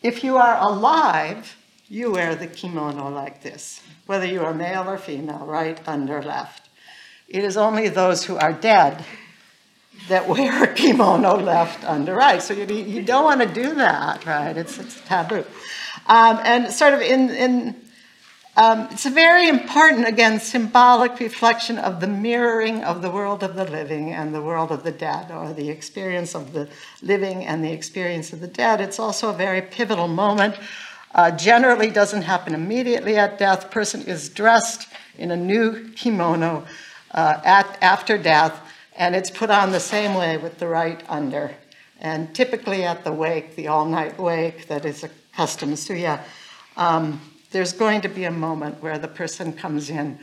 If 0.00 0.22
you 0.22 0.36
are 0.36 0.56
alive, 0.58 1.56
you 1.88 2.12
wear 2.12 2.36
the 2.36 2.46
kimono 2.46 3.10
like 3.10 3.42
this, 3.42 3.82
whether 4.06 4.24
you 4.24 4.42
are 4.44 4.54
male 4.54 4.88
or 4.88 4.98
female, 4.98 5.44
right, 5.44 5.80
under, 5.88 6.22
left. 6.22 6.68
It 7.26 7.42
is 7.42 7.56
only 7.56 7.88
those 7.88 8.24
who 8.24 8.36
are 8.36 8.52
dead 8.52 9.04
that 10.08 10.28
wear 10.28 10.64
a 10.70 10.74
kimono 10.74 11.36
left 11.36 11.84
under 11.84 12.14
right. 12.14 12.42
So 12.42 12.54
you, 12.54 12.66
you 12.74 13.02
don't 13.02 13.24
want 13.24 13.40
to 13.40 13.46
do 13.46 13.74
that, 13.74 14.24
right? 14.26 14.56
It's, 14.56 14.78
it's 14.78 15.00
taboo. 15.02 15.44
Um, 16.06 16.40
and 16.42 16.72
sort 16.72 16.94
of 16.94 17.00
in, 17.00 17.30
in 17.30 17.76
um, 18.56 18.88
it's 18.90 19.06
a 19.06 19.10
very 19.10 19.46
important, 19.46 20.08
again, 20.08 20.40
symbolic 20.40 21.20
reflection 21.20 21.78
of 21.78 22.00
the 22.00 22.08
mirroring 22.08 22.82
of 22.82 23.02
the 23.02 23.10
world 23.10 23.44
of 23.44 23.54
the 23.54 23.64
living 23.64 24.12
and 24.12 24.34
the 24.34 24.42
world 24.42 24.72
of 24.72 24.82
the 24.82 24.90
dead, 24.90 25.30
or 25.30 25.52
the 25.52 25.70
experience 25.70 26.34
of 26.34 26.52
the 26.52 26.68
living 27.00 27.44
and 27.44 27.62
the 27.62 27.70
experience 27.70 28.32
of 28.32 28.40
the 28.40 28.48
dead. 28.48 28.80
It's 28.80 28.98
also 28.98 29.30
a 29.30 29.32
very 29.32 29.62
pivotal 29.62 30.08
moment. 30.08 30.56
Uh, 31.14 31.30
generally 31.30 31.88
doesn't 31.90 32.22
happen 32.22 32.52
immediately 32.52 33.16
at 33.16 33.38
death. 33.38 33.70
Person 33.70 34.02
is 34.02 34.28
dressed 34.28 34.88
in 35.16 35.30
a 35.30 35.36
new 35.36 35.90
kimono 35.90 36.66
uh, 37.12 37.40
at, 37.44 37.78
after 37.80 38.18
death 38.18 38.67
and 38.98 39.14
it's 39.14 39.30
put 39.30 39.48
on 39.48 39.70
the 39.70 39.80
same 39.80 40.14
way 40.14 40.36
with 40.36 40.58
the 40.58 40.66
right 40.66 41.02
under. 41.08 41.52
And 42.00 42.34
typically 42.34 42.84
at 42.84 43.04
the 43.04 43.12
wake, 43.12 43.54
the 43.54 43.68
all 43.68 43.86
night 43.86 44.18
wake 44.18 44.66
that 44.66 44.84
is 44.84 45.04
a 45.04 45.10
custom 45.34 45.72
tsuya, 45.72 46.20
um, 46.76 47.20
there's 47.52 47.72
going 47.72 48.02
to 48.02 48.08
be 48.08 48.24
a 48.24 48.30
moment 48.30 48.82
where 48.82 48.98
the 48.98 49.08
person 49.08 49.52
comes 49.52 49.88
in 49.88 50.18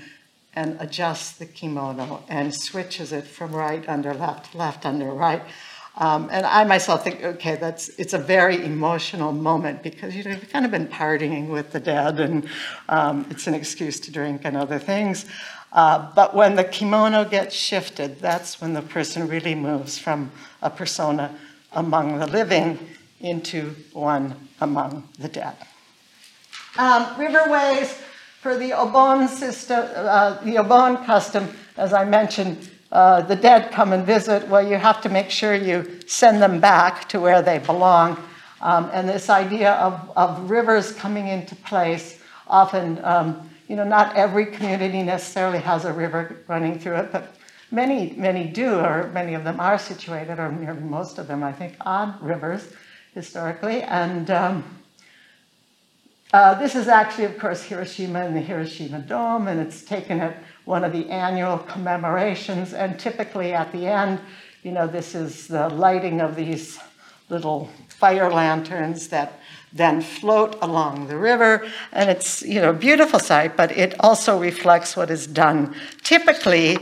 and 0.53 0.77
adjusts 0.79 1.31
the 1.31 1.45
kimono 1.45 2.23
and 2.29 2.53
switches 2.53 3.11
it 3.11 3.25
from 3.25 3.53
right 3.53 3.87
under 3.89 4.13
left, 4.13 4.53
left 4.53 4.85
under 4.85 5.07
right. 5.07 5.41
Um, 5.97 6.29
and 6.29 6.45
I 6.45 6.65
myself 6.65 7.03
think, 7.05 7.23
okay, 7.23 7.55
that's 7.55 7.87
it's 7.97 8.13
a 8.13 8.17
very 8.17 8.63
emotional 8.65 9.31
moment 9.31 9.81
because 9.81 10.13
you 10.13 10.23
know 10.23 10.31
you've 10.31 10.49
kind 10.49 10.65
of 10.65 10.71
been 10.71 10.87
partying 10.87 11.47
with 11.47 11.71
the 11.71 11.79
dead, 11.79 12.19
and 12.19 12.47
um, 12.89 13.25
it's 13.29 13.47
an 13.47 13.53
excuse 13.53 13.99
to 14.01 14.11
drink 14.11 14.41
and 14.43 14.57
other 14.57 14.77
things. 14.77 15.25
Uh, 15.71 16.11
but 16.13 16.35
when 16.35 16.55
the 16.55 16.63
kimono 16.63 17.25
gets 17.25 17.55
shifted, 17.55 18.19
that's 18.19 18.61
when 18.61 18.73
the 18.73 18.81
person 18.81 19.27
really 19.27 19.55
moves 19.55 19.97
from 19.97 20.31
a 20.61 20.69
persona 20.69 21.37
among 21.71 22.19
the 22.19 22.27
living 22.27 22.79
into 23.19 23.75
one 23.93 24.35
among 24.61 25.07
the 25.19 25.27
dead. 25.27 25.55
Um, 26.77 27.05
riverways 27.15 28.01
for 28.41 28.57
the 28.57 28.71
Obon 28.71 29.27
system, 29.27 29.85
uh, 29.95 30.41
the 30.43 30.55
Obon 30.55 31.05
custom, 31.05 31.55
as 31.77 31.93
I 31.93 32.05
mentioned, 32.05 32.69
uh, 32.95 33.21
the 33.21 33.35
dead 33.35 33.71
come 33.71 33.91
and 33.91 34.05
visit. 34.05 34.47
Well, 34.47 34.65
you 34.65 34.77
have 34.77 35.01
to 35.01 35.09
make 35.09 35.29
sure 35.29 35.53
you 35.53 35.99
send 36.07 36.41
them 36.41 36.61
back 36.61 37.09
to 37.09 37.19
where 37.19 37.41
they 37.41 37.59
belong. 37.59 38.17
Um, 38.61 38.89
and 38.93 39.09
this 39.09 39.29
idea 39.29 39.73
of, 39.73 39.93
of 40.15 40.49
rivers 40.49 40.93
coming 40.93 41.27
into 41.27 41.55
place 41.57 42.21
often 42.47 43.03
um, 43.03 43.49
you 43.67 43.75
know, 43.75 43.83
not 43.83 44.15
every 44.15 44.45
community 44.45 45.01
necessarily 45.03 45.59
has 45.59 45.85
a 45.85 45.93
river 45.93 46.37
running 46.47 46.79
through 46.79 46.95
it, 46.97 47.11
but 47.11 47.35
many, 47.71 48.13
many 48.15 48.47
do, 48.47 48.75
or 48.75 49.09
many 49.13 49.33
of 49.33 49.43
them 49.43 49.59
are 49.59 49.77
situated, 49.77 50.39
or 50.39 50.51
nearly 50.51 50.81
most 50.81 51.17
of 51.17 51.27
them, 51.27 51.43
I 51.43 51.51
think, 51.51 51.75
on 51.81 52.17
rivers 52.21 52.71
historically. 53.13 53.81
And 53.81 54.29
um, 54.29 54.63
uh, 56.31 56.53
this 56.55 56.75
is 56.75 56.87
actually, 56.87 57.25
of 57.25 57.39
course, 57.39 57.63
Hiroshima 57.63 58.19
and 58.19 58.35
the 58.35 58.41
Hiroshima 58.41 58.99
Dome, 58.99 59.47
and 59.47 59.59
it's 59.59 59.81
taken 59.83 60.19
at 60.21 60.37
one 60.65 60.83
of 60.83 60.91
the 60.91 61.09
annual 61.09 61.59
commemorations. 61.59 62.73
And 62.73 62.99
typically 62.99 63.53
at 63.53 63.71
the 63.71 63.87
end, 63.87 64.19
you 64.63 64.71
know, 64.71 64.87
this 64.87 65.15
is 65.15 65.47
the 65.47 65.69
lighting 65.69 66.21
of 66.21 66.35
these 66.35 66.79
little 67.29 67.69
fire 67.87 68.29
lanterns 68.29 69.07
that 69.09 69.39
then 69.71 70.01
float 70.01 70.57
along 70.61 71.07
the 71.07 71.17
river. 71.17 71.67
And 71.91 72.09
it's, 72.09 72.41
you 72.41 72.61
know, 72.61 72.71
a 72.71 72.73
beautiful 72.73 73.19
sight, 73.19 73.57
but 73.57 73.71
it 73.71 73.95
also 73.99 74.39
reflects 74.39 74.95
what 74.95 75.09
is 75.09 75.27
done 75.27 75.75
typically 76.03 76.77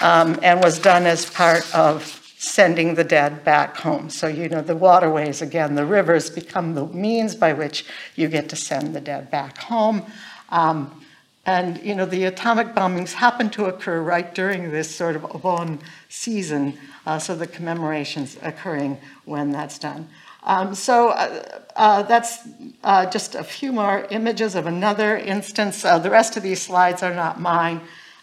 um, 0.00 0.38
and 0.42 0.62
was 0.62 0.78
done 0.78 1.06
as 1.06 1.30
part 1.30 1.72
of 1.74 2.18
sending 2.38 2.96
the 2.96 3.04
dead 3.04 3.44
back 3.44 3.76
home. 3.76 4.10
So, 4.10 4.26
you 4.26 4.48
know, 4.48 4.62
the 4.62 4.74
waterways, 4.74 5.40
again, 5.40 5.76
the 5.76 5.86
rivers 5.86 6.28
become 6.28 6.74
the 6.74 6.86
means 6.86 7.36
by 7.36 7.52
which 7.52 7.84
you 8.16 8.26
get 8.28 8.48
to 8.48 8.56
send 8.56 8.94
the 8.96 9.00
dead 9.00 9.30
back 9.30 9.58
home. 9.58 10.04
Um, 10.48 11.04
and, 11.44 11.82
you 11.82 11.94
know, 11.94 12.06
the 12.06 12.24
atomic 12.24 12.68
bombings 12.68 13.12
happen 13.12 13.50
to 13.50 13.64
occur 13.64 14.00
right 14.00 14.32
during 14.34 14.70
this 14.70 14.94
sort 14.94 15.16
of 15.16 15.22
Obon 15.22 15.80
season, 16.08 16.78
uh, 17.04 17.18
so 17.18 17.34
the 17.34 17.46
commemorations 17.46 18.36
occurring 18.42 18.98
when 19.24 19.50
that's 19.50 19.78
done. 19.78 20.08
Um, 20.44 20.74
so 20.74 21.10
uh, 21.10 21.60
uh, 21.76 22.02
that's 22.02 22.40
uh, 22.82 23.06
just 23.06 23.34
a 23.34 23.44
few 23.44 23.72
more 23.72 24.06
images 24.10 24.54
of 24.54 24.66
another 24.66 25.16
instance. 25.16 25.84
Uh, 25.84 25.98
the 25.98 26.10
rest 26.10 26.36
of 26.36 26.42
these 26.42 26.62
slides 26.62 27.02
are 27.02 27.14
not 27.14 27.40
mine. 27.40 27.80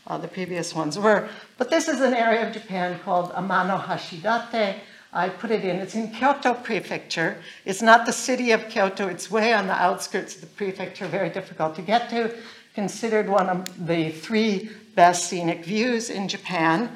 Uh, 0.08 0.18
the 0.18 0.28
previous 0.28 0.74
ones 0.74 0.98
were. 0.98 1.30
But 1.58 1.70
this 1.70 1.88
is 1.88 2.02
an 2.02 2.14
area 2.14 2.48
of 2.48 2.54
Japan 2.54 3.00
called 3.00 3.32
Amano 3.34 3.82
Hashidate. 3.82 4.80
I 5.12 5.30
put 5.30 5.50
it 5.50 5.64
in. 5.64 5.78
It's 5.78 5.96
in 5.96 6.12
Kyoto 6.12 6.54
Prefecture. 6.54 7.38
It's 7.66 7.82
not 7.82 8.06
the 8.06 8.14
city 8.14 8.52
of 8.52 8.70
Kyoto. 8.70 9.08
It's 9.08 9.32
way 9.32 9.54
on 9.54 9.68
the 9.68 9.74
outskirts 9.74 10.36
of 10.36 10.42
the 10.42 10.48
prefecture, 10.48 11.08
very 11.08 11.30
difficult 11.30 11.76
to 11.76 11.82
get 11.82 12.10
to. 12.12 12.36
Considered 12.76 13.28
one 13.30 13.50
of 13.50 13.88
the 13.88 14.12
three 14.12 14.70
best 14.96 15.30
scenic 15.30 15.66
views 15.66 16.10
in 16.10 16.28
Japan. 16.28 16.92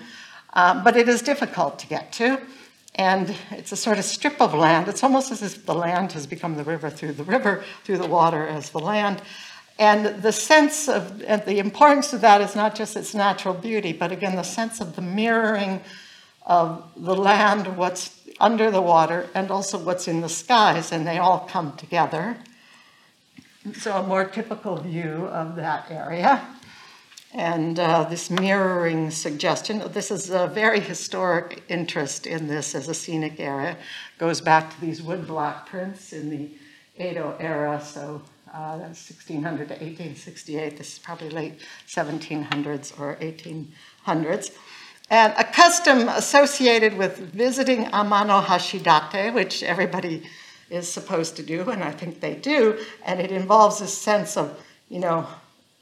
Uh, 0.54 0.84
but 0.84 0.96
it 0.96 1.10
is 1.10 1.22
difficult 1.22 1.80
to 1.80 1.88
get 1.88 2.12
to. 2.14 2.40
And 2.96 3.36
it's 3.52 3.72
a 3.72 3.76
sort 3.76 3.98
of 3.98 4.06
strip 4.06 4.40
of 4.40 4.54
land. 4.54 4.88
It's 4.88 5.04
almost 5.04 5.32
as 5.32 5.42
if 5.42 5.66
the 5.66 5.74
land 5.74 6.12
has 6.12 6.28
become 6.28 6.56
the 6.56 6.64
river 6.64 6.90
through 6.90 7.14
the 7.14 7.24
river, 7.24 7.64
through 7.84 7.98
the 7.98 8.08
water 8.08 8.48
as 8.48 8.70
the 8.70 8.80
land. 8.80 9.22
And 9.80 10.22
the 10.22 10.32
sense 10.32 10.88
of 10.88 11.24
and 11.24 11.44
the 11.46 11.58
importance 11.58 12.14
of 12.14 12.22
that 12.22 12.42
is 12.42 12.56
not 12.56 12.76
just 12.76 12.96
its 12.96 13.16
natural 13.16 13.56
beauty, 13.56 13.92
but 13.92 14.12
again, 14.12 14.36
the 14.36 14.44
sense 14.44 14.80
of 14.80 14.96
the 14.96 15.02
mirroring 15.02 15.82
of 16.46 16.84
the 16.96 17.16
land, 17.16 17.78
what's 17.78 18.20
under 18.40 18.70
the 18.70 18.82
water, 18.82 19.28
and 19.34 19.50
also 19.50 19.78
what's 19.78 20.08
in 20.08 20.22
the 20.22 20.30
skies, 20.30 20.92
and 20.92 21.08
they 21.08 21.18
all 21.18 21.48
come 21.50 21.76
together. 21.76 22.38
So, 23.80 23.96
a 23.96 24.04
more 24.04 24.26
typical 24.26 24.76
view 24.76 25.28
of 25.28 25.56
that 25.56 25.90
area. 25.90 26.46
And 27.34 27.80
uh, 27.80 28.04
this 28.04 28.30
mirroring 28.30 29.10
suggestion, 29.10 29.82
this 29.94 30.12
is 30.12 30.30
a 30.30 30.48
very 30.48 30.82
historic 30.82 31.64
interest 31.70 32.28
in 32.28 32.48
this 32.48 32.76
as 32.76 32.90
a 32.90 32.94
scenic 32.94 33.40
area, 33.40 33.78
goes 34.18 34.42
back 34.42 34.74
to 34.74 34.82
these 34.82 35.02
woodblock 35.02 35.66
prints 35.66 36.12
in 36.12 36.30
the 36.30 36.50
Edo 37.02 37.36
era, 37.40 37.82
so 37.84 38.22
uh, 38.54 38.78
that's 38.78 39.10
1600 39.10 39.70
to 39.70 39.74
1868. 39.74 40.78
This 40.78 40.94
is 40.94 41.00
probably 41.00 41.30
late 41.30 41.60
1700s 41.88 43.00
or 43.00 43.16
1800s. 43.16 44.52
And 45.10 45.34
a 45.38 45.44
custom 45.44 46.10
associated 46.10 46.98
with 46.98 47.18
visiting 47.18 47.86
Amano 47.86 48.44
Hashidate, 48.44 49.34
which 49.34 49.64
everybody 49.64 50.24
is 50.74 50.92
supposed 50.92 51.36
to 51.38 51.44
do, 51.44 51.70
and 51.70 51.84
I 51.84 51.92
think 51.92 52.20
they 52.20 52.34
do, 52.36 52.80
and 53.06 53.20
it 53.20 53.32
involves 53.32 53.80
a 53.82 53.88
sense 53.88 54.36
of, 54.36 54.60
you 54.90 55.00
know, 55.00 55.28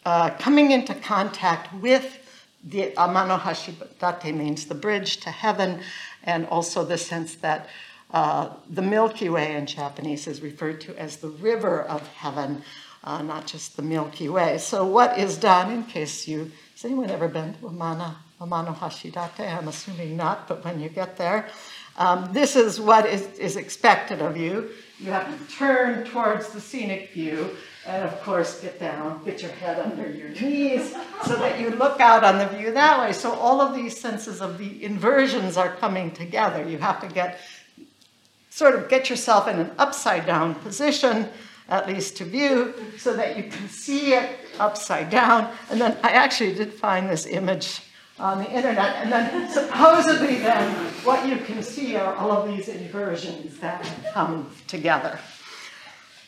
uh, 0.06 0.32
coming 0.32 0.71
into 0.71 0.93
contact 0.95 1.73
with 1.75 2.17
the 2.63 2.91
Amano 2.97 3.39
Hashidate 3.39 4.36
means 4.36 4.65
the 4.65 4.75
bridge 4.75 5.17
to 5.21 5.32
heaven, 5.32 5.80
and 6.23 6.45
also 6.47 6.84
the 6.84 6.97
sense 6.97 7.36
that 7.36 7.69
uh, 8.13 8.49
the 8.69 8.82
Milky 8.82 9.30
Way 9.30 9.56
in 9.56 9.65
Japanese 9.65 10.27
is 10.27 10.41
referred 10.41 10.82
to 10.82 10.95
as 10.99 11.17
the 11.17 11.30
river 11.30 11.82
of 11.82 12.06
heaven, 12.10 12.62
uh, 13.04 13.21
not 13.21 13.47
just 13.47 13.77
the 13.77 13.82
Milky 13.82 14.27
Way. 14.30 14.58
So, 14.58 14.86
what 14.86 15.17
is 15.17 15.38
done 15.38 15.71
in 15.71 15.86
case 15.86 16.27
you, 16.27 16.51
has 16.73 16.86
anyone 16.86 17.10
ever 17.10 17.27
been 17.27 17.54
to 17.56 17.60
Amano, 17.62 18.15
Amano 18.39 18.75
Hashidate? 18.75 19.58
I'm 19.58 19.67
assuming 19.67 20.17
not, 20.17 20.47
but 20.47 20.63
when 20.65 20.80
you 20.80 20.89
get 20.89 21.17
there, 21.17 21.47
um, 22.02 22.34
this 22.34 22.56
is 22.56 22.80
what 22.80 23.06
is, 23.06 23.22
is 23.38 23.56
expected 23.58 24.22
of 24.22 24.36
you. 24.36 24.72
You 25.00 25.12
have 25.12 25.28
to 25.30 25.56
turn 25.56 26.06
towards 26.06 26.50
the 26.50 26.60
scenic 26.60 27.12
view 27.12 27.56
and 27.86 28.04
of 28.04 28.22
course, 28.22 28.60
get 28.62 28.80
down, 28.80 29.24
get 29.24 29.42
your 29.42 29.52
head 29.52 29.80
under 29.80 30.08
your 30.10 30.30
knees 30.30 30.94
so 31.26 31.36
that 31.38 31.60
you 31.60 31.72
look 31.72 32.00
out 32.00 32.24
on 32.24 32.38
the 32.38 32.48
view 32.48 32.72
that 32.72 33.00
way. 33.00 33.12
So 33.12 33.34
all 33.34 33.60
of 33.60 33.76
these 33.76 34.00
senses 34.00 34.42
of 34.42 34.60
the 34.60 34.84
inversions 34.84 35.58
are 35.58 35.76
coming 35.78 36.12
together. 36.12 36.68
You 36.68 36.78
have 36.78 37.02
to 37.02 37.08
get 37.08 37.40
sort 38.52 38.76
of 38.76 38.90
get 38.90 39.10
yourself 39.10 39.48
in 39.48 39.60
an 39.60 39.72
upside 39.80 40.26
down 40.26 40.56
position, 40.56 41.28
at 41.70 41.88
least 41.88 42.18
to 42.18 42.26
view, 42.26 42.76
so 42.98 43.16
that 43.16 43.38
you 43.38 43.44
can 43.44 43.68
see 43.70 44.14
it 44.14 44.30
upside 44.60 45.10
down. 45.10 45.52
And 45.72 45.82
then 45.82 45.98
I 46.04 46.10
actually 46.10 46.54
did 46.54 46.74
find 46.74 47.10
this 47.10 47.26
image 47.26 47.82
on 48.21 48.38
the 48.38 48.49
internet. 48.51 48.95
And 48.97 49.12
then 49.12 49.49
supposedly 49.49 50.38
then, 50.38 50.73
what 51.03 51.27
you 51.27 51.38
can 51.38 51.63
see 51.63 51.95
are 51.95 52.15
all 52.15 52.31
of 52.31 52.47
these 52.47 52.69
inversions 52.69 53.57
that 53.60 53.86
come 54.13 54.49
together. 54.67 55.19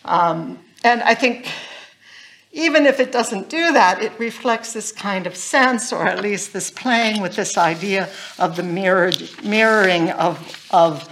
Um, 0.03 0.59
and 0.83 1.01
I 1.03 1.13
think 1.13 1.49
even 2.51 2.85
if 2.85 2.99
it 2.99 3.11
doesn't 3.11 3.49
do 3.49 3.71
that, 3.73 4.01
it 4.01 4.11
reflects 4.19 4.73
this 4.73 4.91
kind 4.91 5.25
of 5.25 5.35
sense, 5.35 5.93
or 5.93 6.05
at 6.05 6.21
least 6.21 6.53
this 6.53 6.69
playing 6.69 7.21
with 7.21 7.35
this 7.35 7.57
idea 7.57 8.09
of 8.37 8.55
the 8.55 8.63
mirrored, 8.63 9.29
mirroring 9.43 10.09
of, 10.11 10.67
of 10.71 11.07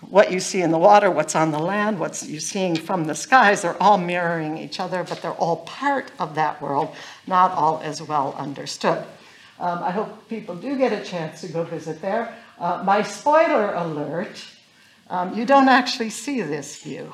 what 0.00 0.30
you 0.30 0.40
see 0.40 0.62
in 0.62 0.70
the 0.70 0.78
water, 0.78 1.10
what's 1.10 1.34
on 1.34 1.50
the 1.50 1.58
land, 1.58 1.98
what's 1.98 2.26
you're 2.26 2.40
seeing 2.40 2.76
from 2.76 3.04
the 3.04 3.14
skies, 3.14 3.62
they're 3.62 3.82
all 3.82 3.98
mirroring 3.98 4.56
each 4.56 4.78
other, 4.78 5.04
but 5.04 5.20
they're 5.20 5.32
all 5.32 5.56
part 5.64 6.10
of 6.18 6.34
that 6.36 6.60
world, 6.62 6.94
not 7.26 7.50
all 7.52 7.80
as 7.82 8.00
well 8.00 8.34
understood. 8.38 9.04
Um, 9.58 9.82
I 9.82 9.90
hope 9.90 10.28
people 10.28 10.54
do 10.54 10.76
get 10.76 10.92
a 10.92 11.04
chance 11.04 11.40
to 11.40 11.48
go 11.48 11.64
visit 11.64 12.02
there. 12.02 12.34
Uh, 12.58 12.82
my 12.84 13.02
spoiler 13.02 13.74
alert 13.74 14.38
um, 15.08 15.38
you 15.38 15.44
don't 15.44 15.68
actually 15.68 16.10
see 16.10 16.42
this 16.42 16.82
view. 16.82 17.12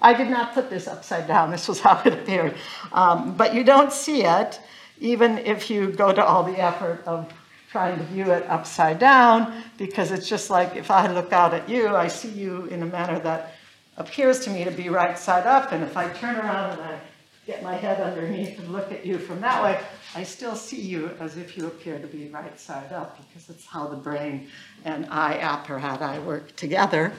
I 0.00 0.14
did 0.14 0.30
not 0.30 0.54
put 0.54 0.70
this 0.70 0.88
upside 0.88 1.26
down, 1.26 1.50
this 1.50 1.68
was 1.68 1.80
how 1.86 2.00
it 2.04 2.12
appeared. 2.12 2.54
Um, 2.92 3.36
but 3.36 3.54
you 3.54 3.62
don't 3.62 3.92
see 3.92 4.24
it, 4.24 4.60
even 5.00 5.38
if 5.38 5.70
you 5.70 5.90
go 5.90 6.12
to 6.12 6.24
all 6.24 6.42
the 6.44 6.58
effort 6.58 7.02
of 7.06 7.30
trying 7.70 7.98
to 7.98 8.04
view 8.04 8.30
it 8.30 8.48
upside 8.48 8.98
down, 8.98 9.62
because 9.76 10.12
it's 10.12 10.28
just 10.28 10.48
like 10.48 10.76
if 10.76 10.90
I 10.90 11.12
look 11.12 11.32
out 11.32 11.52
at 11.52 11.68
you, 11.68 11.88
I 11.88 12.08
see 12.08 12.30
you 12.30 12.64
in 12.66 12.82
a 12.82 12.86
manner 12.86 13.18
that 13.20 13.54
appears 13.98 14.40
to 14.40 14.50
me 14.50 14.64
to 14.64 14.70
be 14.70 14.88
right 14.88 15.18
side 15.18 15.46
up, 15.46 15.72
and 15.72 15.82
if 15.82 15.96
I 15.96 16.08
turn 16.08 16.36
around 16.36 16.78
and 16.78 16.82
I 16.82 17.00
get 17.46 17.62
my 17.62 17.74
head 17.74 18.00
underneath 18.00 18.58
and 18.58 18.72
look 18.72 18.90
at 18.90 19.06
you 19.06 19.18
from 19.18 19.40
that 19.40 19.62
way, 19.62 19.80
I 20.14 20.24
still 20.24 20.56
see 20.56 20.80
you 20.80 21.10
as 21.20 21.36
if 21.36 21.56
you 21.56 21.66
appear 21.66 21.98
to 21.98 22.06
be 22.06 22.28
right 22.28 22.58
side 22.58 22.92
up, 22.92 23.18
because 23.18 23.48
it's 23.48 23.64
how 23.64 23.86
the 23.86 23.96
brain 23.96 24.48
and 24.84 25.06
eye 25.06 26.18
work 26.18 26.56
together. 26.56 27.12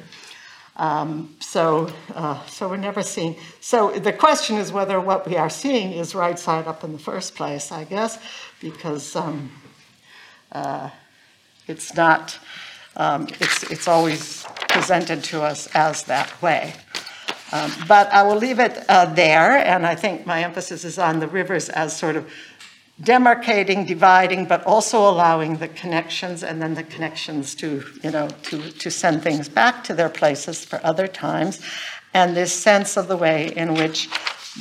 Um, 0.76 1.36
so, 1.40 1.92
uh, 2.14 2.46
so 2.46 2.70
we're 2.70 2.78
never 2.78 3.02
seeing. 3.02 3.36
So 3.62 3.92
the 3.92 4.14
question 4.14 4.58
is 4.58 4.72
whether 4.72 5.02
what 5.02 5.28
we 5.28 5.36
are 5.36 5.50
seeing 5.50 5.94
is 5.94 6.14
right 6.14 6.38
side 6.38 6.68
up 6.68 6.84
in 6.84 6.92
the 6.92 7.00
first 7.00 7.34
place, 7.34 7.72
I 7.72 7.84
guess, 7.84 8.20
because 8.60 9.16
um, 9.16 9.50
uh, 10.52 10.90
it's 11.68 11.96
not. 11.96 12.38
Um, 12.96 13.28
it's 13.40 13.64
it's 13.72 13.88
always 13.88 14.44
presented 14.70 15.24
to 15.26 15.42
us 15.42 15.68
as 15.74 16.04
that 16.04 16.42
way. 16.42 16.74
Um, 17.52 17.72
but 17.88 18.12
I 18.12 18.24
will 18.24 18.36
leave 18.36 18.60
it 18.60 18.84
uh, 18.90 19.06
there, 19.14 19.58
and 19.58 19.86
I 19.86 19.96
think 19.96 20.26
my 20.26 20.44
emphasis 20.44 20.84
is 20.84 21.00
on 21.00 21.20
the 21.20 21.28
rivers 21.28 21.70
as 21.70 21.96
sort 21.96 22.16
of 22.16 22.30
demarcating, 23.02 23.88
dividing, 23.88 24.46
but 24.46 24.66
also 24.66 25.08
allowing 25.10 25.58
the 25.58 25.68
connections 25.70 26.44
and 26.44 26.62
then 26.62 26.74
the 26.74 26.84
connections 26.84 27.54
to, 27.56 27.84
you 28.04 28.12
know, 28.12 28.28
to, 28.44 28.72
to 28.72 28.90
send 28.90 29.22
things 29.22 29.48
back 29.48 29.84
to 29.84 29.94
their 29.94 30.10
places 30.10 30.66
for 30.66 30.82
other 30.84 31.08
times. 31.08 31.62
And 32.14 32.36
this 32.36 32.52
sense 32.52 32.98
of 32.98 33.08
the 33.08 33.18
way 33.18 33.54
in 33.56 33.76
which 33.76 34.10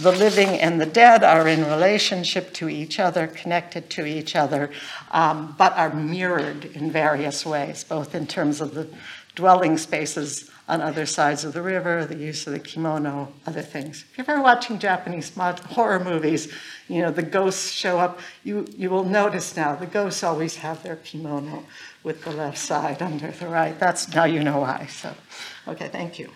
the 0.00 0.12
living 0.12 0.48
and 0.60 0.78
the 0.78 0.86
dead 0.86 1.24
are 1.24 1.48
in 1.48 1.64
relationship 1.64 2.52
to 2.54 2.68
each 2.68 3.00
other, 3.00 3.26
connected 3.28 3.88
to 3.90 4.04
each 4.04 4.36
other, 4.36 4.70
um, 5.10 5.54
but 5.56 5.72
are 5.72 5.94
mirrored 5.94 6.66
in 6.66 6.90
various 6.90 7.46
ways, 7.46 7.82
both 7.84 8.14
in 8.14 8.26
terms 8.26 8.60
of 8.60 8.74
the 8.74 8.88
dwelling 9.36 9.78
spaces 9.78 10.50
on 10.68 10.80
other 10.80 11.06
sides 11.06 11.44
of 11.44 11.52
the 11.52 11.62
river, 11.62 12.04
the 12.04 12.16
use 12.16 12.46
of 12.46 12.52
the 12.52 12.58
kimono, 12.58 13.32
other 13.46 13.62
things. 13.62 14.04
If 14.10 14.18
you're 14.18 14.28
ever 14.28 14.42
watching 14.42 14.80
Japanese 14.80 15.36
mod- 15.36 15.60
horror 15.60 16.02
movies, 16.02 16.52
you 16.88 17.02
know, 17.02 17.12
the 17.12 17.22
ghosts 17.22 17.70
show 17.70 18.00
up, 18.00 18.18
you, 18.42 18.66
you 18.76 18.90
will 18.90 19.04
notice 19.04 19.56
now 19.56 19.76
the 19.76 19.86
ghosts 19.86 20.24
always 20.24 20.56
have 20.56 20.82
their 20.82 20.96
kimono 20.96 21.64
with 22.02 22.24
the 22.24 22.32
left 22.32 22.58
side 22.58 23.00
under 23.00 23.30
the 23.30 23.46
right. 23.46 23.78
That's 23.78 24.12
now 24.12 24.24
you 24.24 24.42
know 24.42 24.58
why. 24.58 24.86
So, 24.86 25.14
okay, 25.68 25.88
thank 25.88 26.18
you. 26.18 26.30